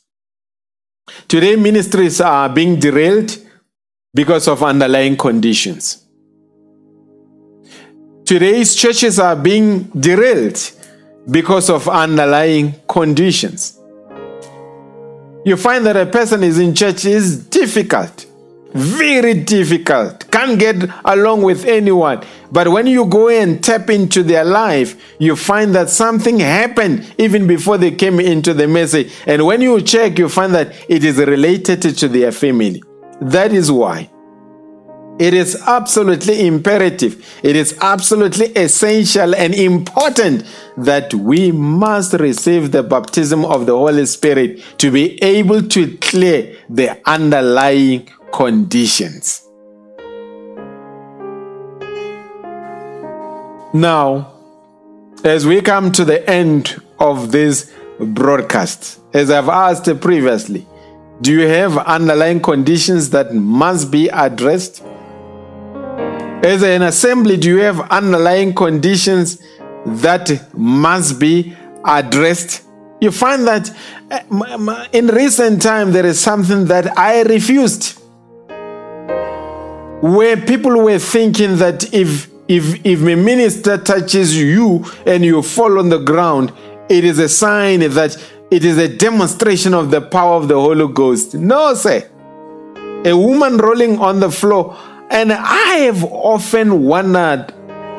Today, 1.29 1.57
ministries 1.57 2.21
are 2.21 2.49
being 2.49 2.79
derailed 2.79 3.37
because 4.15 4.49
of 4.49 4.63
underlying 4.63 5.17
conditions. 5.17 6.05
Today's 8.25 8.75
churches 8.75 9.19
are 9.19 9.37
being 9.37 9.85
derailed 9.85 10.59
because 11.31 11.71
of 11.71 11.89
underlying 11.89 12.75
conditions. 12.89 13.79
You 15.45 15.57
find 15.57 15.87
that 15.87 15.97
a 15.97 16.07
person 16.07 16.43
is 16.43 16.59
in 16.59 16.75
church 16.75 17.05
is 17.05 17.39
difficult 17.47 18.26
very 18.77 19.35
difficult. 19.35 20.31
Can't 20.31 20.59
get 20.59 20.91
along 21.05 21.43
with 21.43 21.65
anyone. 21.65 22.23
But 22.53 22.69
when 22.69 22.87
you 22.87 23.07
go 23.07 23.29
and 23.29 23.63
tap 23.63 23.91
into 23.91 24.23
their 24.23 24.45
life, 24.45 25.01
you 25.19 25.37
find 25.37 25.75
that 25.75 25.91
something 25.91 26.39
happened 26.39 27.13
even 27.19 27.47
before 27.47 27.79
they 27.79 27.91
came 27.91 28.21
into 28.21 28.55
the 28.55 28.69
message. 28.69 29.13
And 29.27 29.45
when 29.47 29.61
you 29.61 29.81
check, 29.81 30.19
you 30.19 30.29
find 30.29 30.55
that 30.55 30.75
it 30.89 31.05
is 31.05 31.19
related 31.19 31.83
to 31.83 32.09
their 32.09 32.33
family. 32.33 32.83
That 33.21 33.53
is 33.53 33.73
why 33.73 34.11
it 35.19 35.33
is 35.33 35.57
absolutely 35.67 36.47
imperative, 36.47 37.41
it 37.43 37.57
is 37.57 37.77
absolutely 37.81 38.47
essential 38.49 39.35
and 39.35 39.55
important 39.55 40.45
that 40.77 41.15
we 41.15 41.51
must 41.53 42.13
receive 42.15 42.71
the 42.71 42.83
baptism 42.83 43.45
of 43.45 43.65
the 43.65 43.73
Holy 43.73 44.05
Spirit 44.05 44.63
to 44.79 44.91
be 44.91 45.23
able 45.23 45.63
to 45.63 45.97
clear 45.99 46.57
the 46.69 47.01
underlying 47.09 48.07
conditions. 48.37 49.43
Now, 53.73 54.35
as 55.25 55.47
we 55.47 55.63
come 55.63 55.91
to 55.93 56.05
the 56.05 56.23
end 56.29 56.83
of 57.01 57.33
this 57.33 57.73
broadcast, 57.99 59.01
as 59.15 59.31
I've 59.31 59.49
asked 59.49 59.89
previously, 60.03 60.67
do 61.23 61.33
you 61.33 61.49
have 61.49 61.79
underlying 61.79 62.41
conditions 62.41 63.09
that 63.11 63.35
must 63.35 63.91
be 63.91 64.09
addressed? 64.09 64.83
As 66.45 66.63
an 66.63 66.83
assembly, 66.83 67.39
do 67.39 67.49
you 67.49 67.61
have 67.61 67.81
underlying 67.91 68.55
conditions 68.55 69.39
that 69.87 70.55
must 70.55 71.19
be 71.19 71.57
addressed? 71.87 72.65
You 73.01 73.11
find 73.13 73.47
that 73.47 73.71
uh, 74.11 74.87
in 74.93 75.07
recent 75.07 75.63
time 75.63 75.93
there 75.93 76.05
is 76.05 76.21
something 76.21 76.67
that 76.67 76.99
I 76.99 77.23
refused 77.23 78.03
where 80.01 80.37
people 80.37 80.83
were 80.83 80.99
thinking 80.99 81.57
that 81.57 81.93
if 81.95 82.29
if 82.49 82.85
if 82.85 83.01
a 83.01 83.17
minister 83.17 83.77
touches 83.79 84.37
you 84.37 84.85
and 85.07 85.25
you 85.25 85.43
fall 85.43 85.79
on 85.79 85.89
the 85.89 85.99
ground, 85.99 86.53
it 86.89 87.05
is 87.05 87.19
a 87.19 87.29
sign 87.29 87.81
that 87.81 88.17
it 88.51 88.65
is 88.65 88.79
a 88.79 88.89
demonstration 88.89 89.75
of 89.75 89.91
the 89.91 90.01
power 90.01 90.37
of 90.37 90.49
the 90.49 90.55
Holy 90.55 90.93
Ghost. 90.93 91.35
No, 91.35 91.75
sir. 91.75 92.09
A 93.05 93.17
woman 93.17 93.57
rolling 93.57 93.99
on 93.99 94.21
the 94.21 94.31
floor, 94.31 94.77
and 95.11 95.33
I 95.33 95.87
have 95.87 96.05
often 96.05 96.85
wondered 96.85 97.53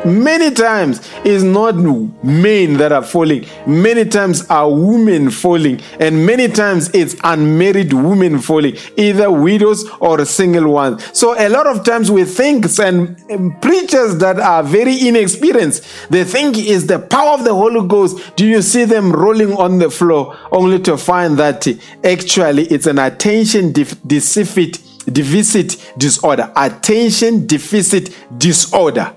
many 0.08 0.52
times 0.52 1.08
it's 1.24 1.44
not 1.44 1.76
men 2.24 2.78
that 2.78 2.92
are 2.92 3.04
falling 3.04 3.46
many 3.66 4.06
times 4.06 4.46
are 4.50 4.72
women 4.72 5.30
falling 5.30 5.80
and 6.00 6.26
many 6.26 6.48
times 6.48 6.90
it's 6.94 7.16
unmarried 7.24 7.92
women 7.94 8.40
falling 8.40 8.76
either 8.96 9.32
widows 9.32 9.88
or 10.00 10.24
single 10.26 10.72
ones 10.72 11.04
so 11.18 11.36
a 11.38 11.50
lot 11.50 11.68
of 11.68 11.84
times 11.84 12.10
we 12.10 12.24
think 12.24 12.66
and 12.80 13.62
preachers 13.62 14.18
that 14.18 14.40
are 14.40 14.64
very 14.64 15.08
inexperienced 15.08 15.84
they 16.10 16.24
think 16.24 16.58
is 16.58 16.88
the 16.88 17.00
power 17.00 17.34
of 17.34 17.44
the 17.44 17.54
holy 17.54 17.86
ghost 17.88 18.36
do 18.36 18.46
you 18.46 18.62
see 18.62 18.86
them 18.86 19.12
rolling 19.12 19.54
on 19.54 19.78
the 19.78 19.90
floor 19.90 20.38
only 20.52 20.80
to 20.80 20.98
find 20.98 21.38
that 21.38 21.68
actually 22.04 22.64
it's 22.68 22.88
an 22.88 23.00
attention 23.00 23.72
deficit 23.72 24.80
deficit 25.12 25.94
disorder. 25.98 26.52
Attention 26.56 27.48
deficit 27.48 28.16
disorder. 28.38 29.17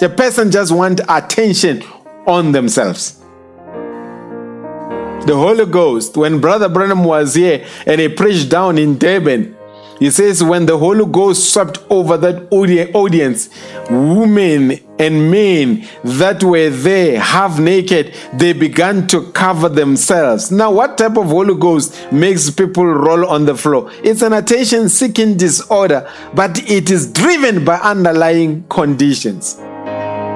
The 0.00 0.08
person 0.08 0.50
just 0.50 0.72
want 0.72 1.02
attention 1.08 1.82
on 2.26 2.52
themselves. 2.52 3.18
The 5.26 5.34
Holy 5.36 5.66
Ghost, 5.66 6.16
when 6.16 6.40
Brother 6.40 6.70
Branham 6.70 7.04
was 7.04 7.34
here 7.34 7.66
and 7.84 8.00
he 8.00 8.08
preached 8.08 8.48
down 8.48 8.78
in 8.78 8.96
Durban, 8.96 9.54
he 9.98 10.10
says, 10.10 10.42
when 10.42 10.64
the 10.64 10.78
Holy 10.78 11.04
Ghost 11.04 11.52
swept 11.52 11.80
over 11.90 12.16
that 12.16 12.50
audi- 12.50 12.90
audience, 12.94 13.50
women 13.90 14.80
and 14.98 15.30
men 15.30 15.86
that 16.02 16.42
were 16.42 16.70
there 16.70 17.20
half 17.20 17.58
naked, 17.58 18.14
they 18.32 18.54
began 18.54 19.06
to 19.08 19.30
cover 19.32 19.68
themselves. 19.68 20.50
Now, 20.50 20.72
what 20.72 20.96
type 20.96 21.18
of 21.18 21.26
Holy 21.26 21.54
Ghost 21.54 22.10
makes 22.10 22.48
people 22.48 22.86
roll 22.86 23.26
on 23.26 23.44
the 23.44 23.54
floor? 23.54 23.90
It's 24.02 24.22
an 24.22 24.32
attention 24.32 24.88
seeking 24.88 25.36
disorder, 25.36 26.10
but 26.32 26.58
it 26.70 26.90
is 26.90 27.12
driven 27.12 27.66
by 27.66 27.76
underlying 27.76 28.64
conditions. 28.70 29.60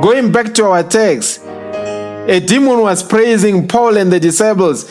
Going 0.02 0.32
back 0.32 0.52
to 0.54 0.66
our 0.66 0.82
text, 0.82 1.42
a 1.44 2.40
demon 2.40 2.80
was 2.80 3.02
praising 3.02 3.66
Paul 3.68 3.96
and 3.96 4.12
the 4.12 4.20
disciples. 4.20 4.90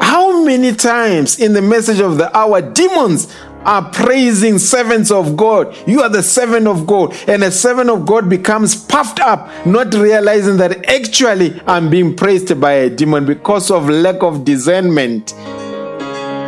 How 0.00 0.44
many 0.44 0.74
times 0.74 1.38
in 1.38 1.52
the 1.52 1.62
message 1.62 2.00
of 2.00 2.16
the 2.18 2.36
hour, 2.36 2.60
demons 2.60 3.34
are 3.64 3.90
praising 3.90 4.58
servants 4.58 5.10
of 5.10 5.36
God? 5.36 5.76
You 5.86 6.02
are 6.02 6.08
the 6.08 6.22
servant 6.22 6.66
of 6.66 6.86
God, 6.86 7.14
and 7.28 7.42
a 7.44 7.50
servant 7.50 7.90
of 7.90 8.06
God 8.06 8.28
becomes 8.28 8.74
puffed 8.74 9.20
up, 9.20 9.48
not 9.66 9.94
realizing 9.94 10.56
that 10.58 10.84
actually 10.88 11.60
I'm 11.66 11.90
being 11.90 12.14
praised 12.14 12.60
by 12.60 12.72
a 12.72 12.90
demon 12.90 13.26
because 13.26 13.70
of 13.70 13.88
lack 13.88 14.22
of 14.22 14.44
discernment. 14.44 15.34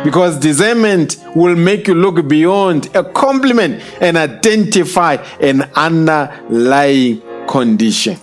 Because 0.03 0.39
discernment 0.39 1.17
will 1.35 1.55
make 1.55 1.87
you 1.87 1.95
look 1.95 2.27
beyond 2.27 2.95
a 2.95 3.03
compliment 3.03 3.83
and 3.99 4.15
identify 4.15 5.15
an 5.41 5.63
underlying 5.75 7.21
condition. 7.47 8.17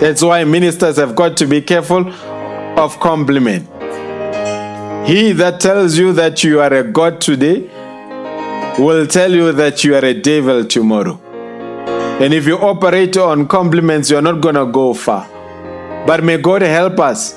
That's 0.00 0.22
why 0.22 0.44
ministers 0.44 0.96
have 0.96 1.14
got 1.14 1.36
to 1.38 1.46
be 1.46 1.62
careful 1.62 2.08
of 2.78 2.98
compliment. 3.00 3.68
He 5.06 5.32
that 5.32 5.60
tells 5.60 5.96
you 5.96 6.12
that 6.14 6.42
you 6.42 6.60
are 6.60 6.72
a 6.72 6.82
God 6.82 7.20
today 7.20 7.70
will 8.78 9.06
tell 9.06 9.32
you 9.32 9.52
that 9.52 9.84
you 9.84 9.94
are 9.94 10.04
a 10.04 10.14
devil 10.14 10.64
tomorrow. 10.64 11.20
And 12.20 12.34
if 12.34 12.46
you 12.46 12.56
operate 12.58 13.16
on 13.16 13.46
compliments, 13.46 14.10
you're 14.10 14.22
not 14.22 14.40
going 14.40 14.56
to 14.56 14.66
go 14.66 14.94
far. 14.94 15.28
But 16.06 16.24
may 16.24 16.38
God 16.38 16.62
help 16.62 16.98
us 16.98 17.34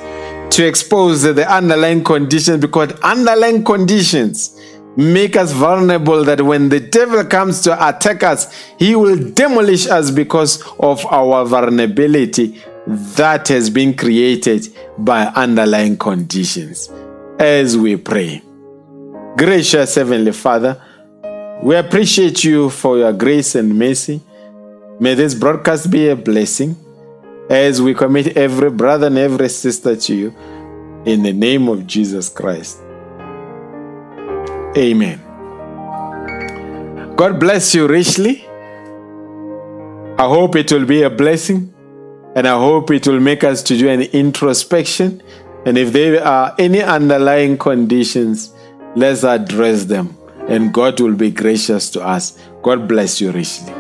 to 0.52 0.66
expose 0.66 1.22
the 1.22 1.46
underlying 1.52 2.04
conditions 2.04 2.62
because 2.62 2.92
underlying 3.02 3.64
conditions 3.64 4.60
make 4.98 5.36
us 5.36 5.52
vulnerable 5.52 6.24
that 6.24 6.42
when 6.42 6.70
the 6.70 6.80
devil 6.80 7.24
comes 7.24 7.62
to 7.62 7.88
attack 7.88 8.24
us, 8.24 8.52
he 8.80 8.96
will 8.96 9.16
demolish 9.32 9.88
us 9.88 10.10
because 10.10 10.62
of 10.80 11.06
our 11.06 11.46
vulnerability 11.46 12.62
that 12.88 13.48
has 13.48 13.70
been 13.70 13.96
created 13.96 14.68
by 14.98 15.26
underlying 15.28 15.98
conditions. 15.98 16.90
As 17.40 17.78
we 17.78 17.96
pray, 17.96 18.42
gracious 19.38 19.94
Heavenly 19.96 20.32
Father, 20.32 20.82
we 21.62 21.76
appreciate 21.76 22.44
you 22.44 22.72
for 22.72 22.98
your 22.98 23.14
grace 23.14 23.54
and 23.54 23.78
mercy. 23.78 24.22
May 25.00 25.14
this 25.14 25.36
broadcast 25.36 25.92
be 25.92 26.10
a 26.10 26.16
blessing 26.16 26.76
as 27.50 27.82
we 27.82 27.94
commit 27.94 28.36
every 28.36 28.72
brother 28.72 29.08
and 29.08 29.18
every 29.18 29.50
sister 29.50 29.96
to 29.96 30.16
you 30.16 30.36
in 31.06 31.22
the 31.22 31.34
name 31.34 31.68
of 31.68 31.86
Jesus 31.86 32.30
Christ. 32.30 32.82
Amen. 34.76 35.22
God 37.16 37.40
bless 37.40 37.74
you 37.74 37.88
richly. 37.88 38.44
I 40.20 40.28
hope 40.28 40.56
it 40.56 40.72
will 40.72 40.86
be 40.86 41.04
a 41.04 41.10
blessing 41.10 41.74
and 42.36 42.48
I 42.48 42.58
hope 42.58 42.92
it 42.92 43.08
will 43.08 43.20
make 43.20 43.44
us 43.44 43.64
to 43.64 43.78
do 43.78 43.88
an 43.90 44.02
introspection. 44.02 45.22
And 45.66 45.78
if 45.78 45.94
there 45.94 46.24
are 46.24 46.56
any 46.60 46.82
underlying 46.82 47.58
conditions, 47.58 48.54
let's 48.96 49.24
address 49.24 49.86
them 49.86 50.18
and 50.48 50.74
God 50.74 51.00
will 51.00 51.16
be 51.16 51.32
gracious 51.32 51.90
to 51.92 52.02
us. 52.02 52.38
God 52.62 52.88
bless 52.88 53.22
you 53.22 53.32
richly. 53.32 53.77